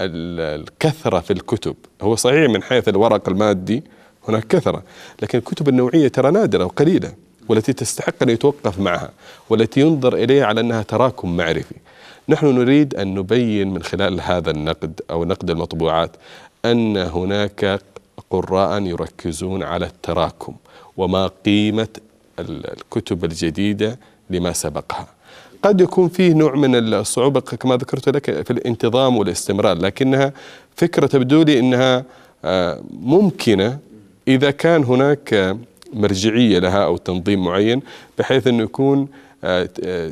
[0.00, 1.76] الكثرة في الكتب.
[2.02, 3.82] هو صحيح من حيث الورق المادي
[4.28, 4.82] هناك كثرة
[5.22, 7.12] لكن الكتب النوعية ترى نادرة وقليلة.
[7.48, 9.10] والتي تستحق أن يتوقف معها
[9.50, 11.74] والتي ينظر إليها على أنها تراكم معرفي.
[12.28, 16.10] نحن نريد أن نبين من خلال هذا النقد أو نقد المطبوعات
[16.64, 17.80] أن هناك
[18.30, 20.54] قراء يركزون على التراكم
[20.96, 21.88] وما قيمة
[22.38, 23.98] الكتب الجديدة
[24.30, 25.06] لما سبقها.
[25.62, 30.32] قد يكون فيه نوع من الصعوبة كما ذكرت لك في الانتظام والاستمرار لكنها
[30.76, 32.04] فكرة تبدو لي أنها
[32.44, 33.78] آه، ممكنة
[34.28, 35.56] إذا كان هناك
[35.96, 37.82] مرجعية لها أو تنظيم معين
[38.18, 39.08] بحيث أنه يكون
[39.44, 40.10] آه، آه،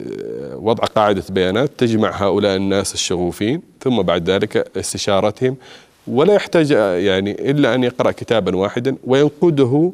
[0.57, 5.57] وضع قاعدة بيانات تجمع هؤلاء الناس الشغوفين ثم بعد ذلك استشارتهم.
[6.07, 6.71] ولا يحتاج
[7.05, 9.93] يعني إلا أن يقرأ كتابا واحدا وينقده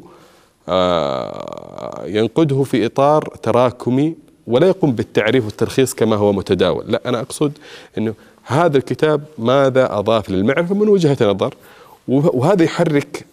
[0.69, 4.15] آه، ينقده في إطار تراكمي
[4.47, 6.85] ولا يقوم بالتعريف والترخيص كما هو متداول.
[6.87, 7.51] لا أنا أقصد
[7.97, 8.13] أنه
[8.43, 11.53] هذا الكتاب ماذا أضاف للمعرفة من وجهة نظر
[12.07, 13.25] وهذا يحرك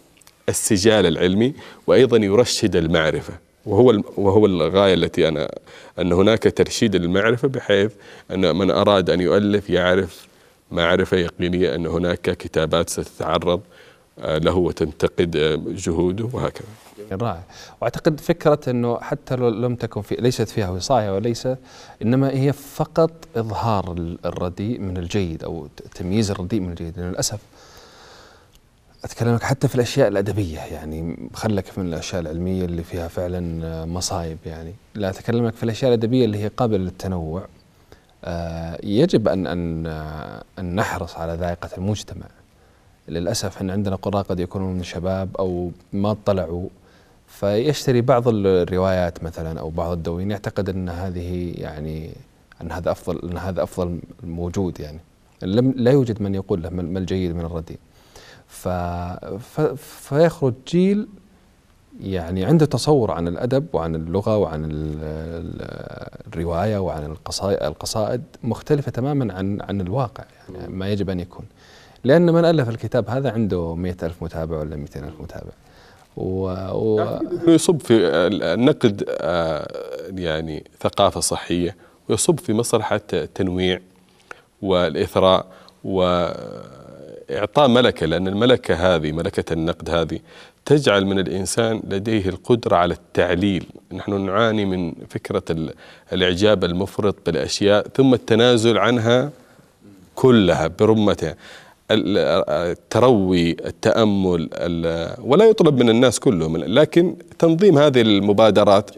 [0.49, 1.55] السجال العلمي
[1.87, 3.35] وأيضا يرشد المعرفة.
[3.67, 5.51] وهو وهو الغاية التي أنا
[5.99, 7.93] أن هناك ترشيد للمعرفة بحيث
[8.31, 10.29] أن من أراد أن يؤلف يعرف
[10.71, 13.61] معرفة يقينية أن هناك كتابات ستتعرض
[14.21, 16.69] آه، له وتنتقد آه، جهوده وهكذا.
[17.13, 17.43] رائع.
[17.81, 21.49] وأعتقد فكرة إنه حتى لو لم تكن في ليست فيها وصاية وليس
[22.03, 27.01] إنما هي فقط إظهار الرديء من الجيد أو تمييز الرديء من الجيد.
[27.01, 27.39] للأسف
[29.05, 34.75] أتكلمك حتى في الأشياء الأدبية يعني خلك من الأشياء العلمية اللي فيها فعلا مصايب يعني.
[34.95, 37.47] لا أتكلمك في الأشياء الأدبية اللي هي قابلة للتنوع.
[38.25, 39.87] آه، يجب أن أن
[40.59, 42.27] أن نحرص على ذائقة المجتمع.
[43.09, 46.69] للأسف أن عندنا قراء قد يكونوا من الشباب أو ما اطلعوا.
[47.27, 52.11] فيشتري بعض الروايات مثلا أو بعض الدواوين يعتقد أن هذه يعني
[52.63, 54.99] أن هذا أفضل أن هذا أفضل موجود يعني.
[55.43, 57.79] لم لا يوجد من يقول له ما الجيد من الرديء.
[58.49, 58.69] ف
[59.77, 61.09] فيخرج جيل
[62.01, 64.69] يعني عنده تصور عن الأدب وعن اللغة وعن
[66.27, 71.45] الرواية وعن القصائد مختلفة تماما عن عن الواقع يعني ما يجب أن يكون.
[72.05, 75.53] لأن من ألف الكتاب هذا عنده مئة ألف متابع ولا مئتين ألف متابع.
[76.17, 76.45] و...
[76.73, 77.19] و...
[77.49, 77.95] يصب في
[78.55, 79.69] النقد آه،
[80.11, 81.77] يعني ثقافة صحية
[82.09, 83.81] ويصب في مصلحة التنويع
[84.63, 85.47] والإثراء
[87.31, 90.19] وإعطاء ملكة لأن الملكة هذه ملكة النقد هذه
[90.65, 95.43] تجعل من الإنسان لديه القدرة على التعليل، نحن نعاني من فكرة
[96.13, 99.31] الإعجاب المفرط بالأشياء ثم التنازل عنها
[100.15, 101.37] كلها برمتها.
[101.91, 104.49] التروي التأمل
[105.23, 108.91] ولا يطلب من الناس كلهم لكن تنظيم هذه المبادرات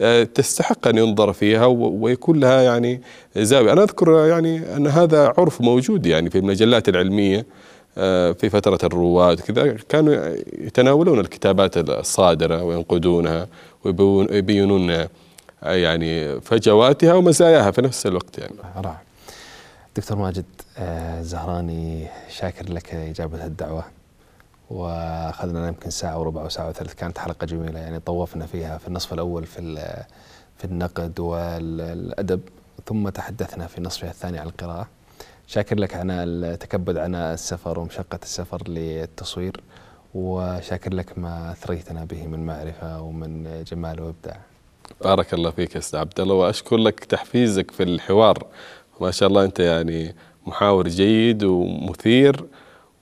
[0.00, 3.00] آه، تستحق أن ينظر فيها ويكون لها يعني
[3.36, 7.44] زاوية، أنا أذكر يعني أن هذا عرف موجود يعني في المجلات العلمية آه،
[8.32, 10.14] في فترة الرواد كذا كانوا
[10.58, 13.46] يتناولون الكتابات الصادرة وينقدونها
[13.84, 15.08] ويبينون آه،
[15.62, 18.54] يعني فجواتها ومزاياها في نفس الوقت يعني.
[18.76, 19.00] رائع.
[19.96, 20.44] دكتور ماجد
[20.78, 23.84] آه، زهراني شاكر لك إجابة الدعوة.
[24.70, 26.94] وأخذنا يمكن ساعة وربع وساعة وثلث.
[26.94, 29.60] كانت حلقة جميلة يعني طوفنا فيها في النصف الأول في
[30.58, 32.40] في النقد والأدب
[32.86, 34.88] ثم تحدثنا في نصفها الثاني عن القراءة.
[35.50, 39.60] شاكر لك عناء التكبد عناء السفر ومشقة السفر للتصوير
[40.14, 44.40] وشاكر لك ما أثريتنا به من معرفة ومن جمال وإبداع.
[45.04, 48.46] بارك الله فيك يا أستاذ عبد الله وأشكر لك تحفيزك في الحوار.
[49.00, 50.14] ما شاء الله أنت يعني
[50.46, 52.44] محاور جيد ومثير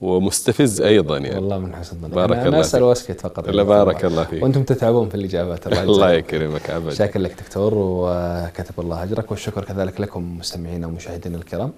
[0.01, 1.35] ومستفز أيضا يعني.
[1.35, 2.11] والله من حسن ظنك.
[2.11, 3.49] بارك أنا الله أسأل واسكت فقط.
[3.49, 4.43] لا بارك الله فيك.
[4.43, 6.93] وأنتم تتعبون في الإجابات الله, الله يكرمك ابدا.
[6.93, 11.71] شاكر لك دكتور وكتب الله أجرك والشكر كذلك لكم مستمعينا ومشاهدينا الكرام.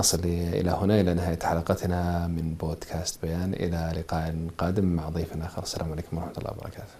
[0.00, 3.54] نصل إلى هنا إلى نهاية حلقتنا من بودكاست بيان.
[3.54, 5.62] إلى لقاء قادم مع ضيف آخر.
[5.62, 6.94] السلام عليكم ورحمة الله وبركاته.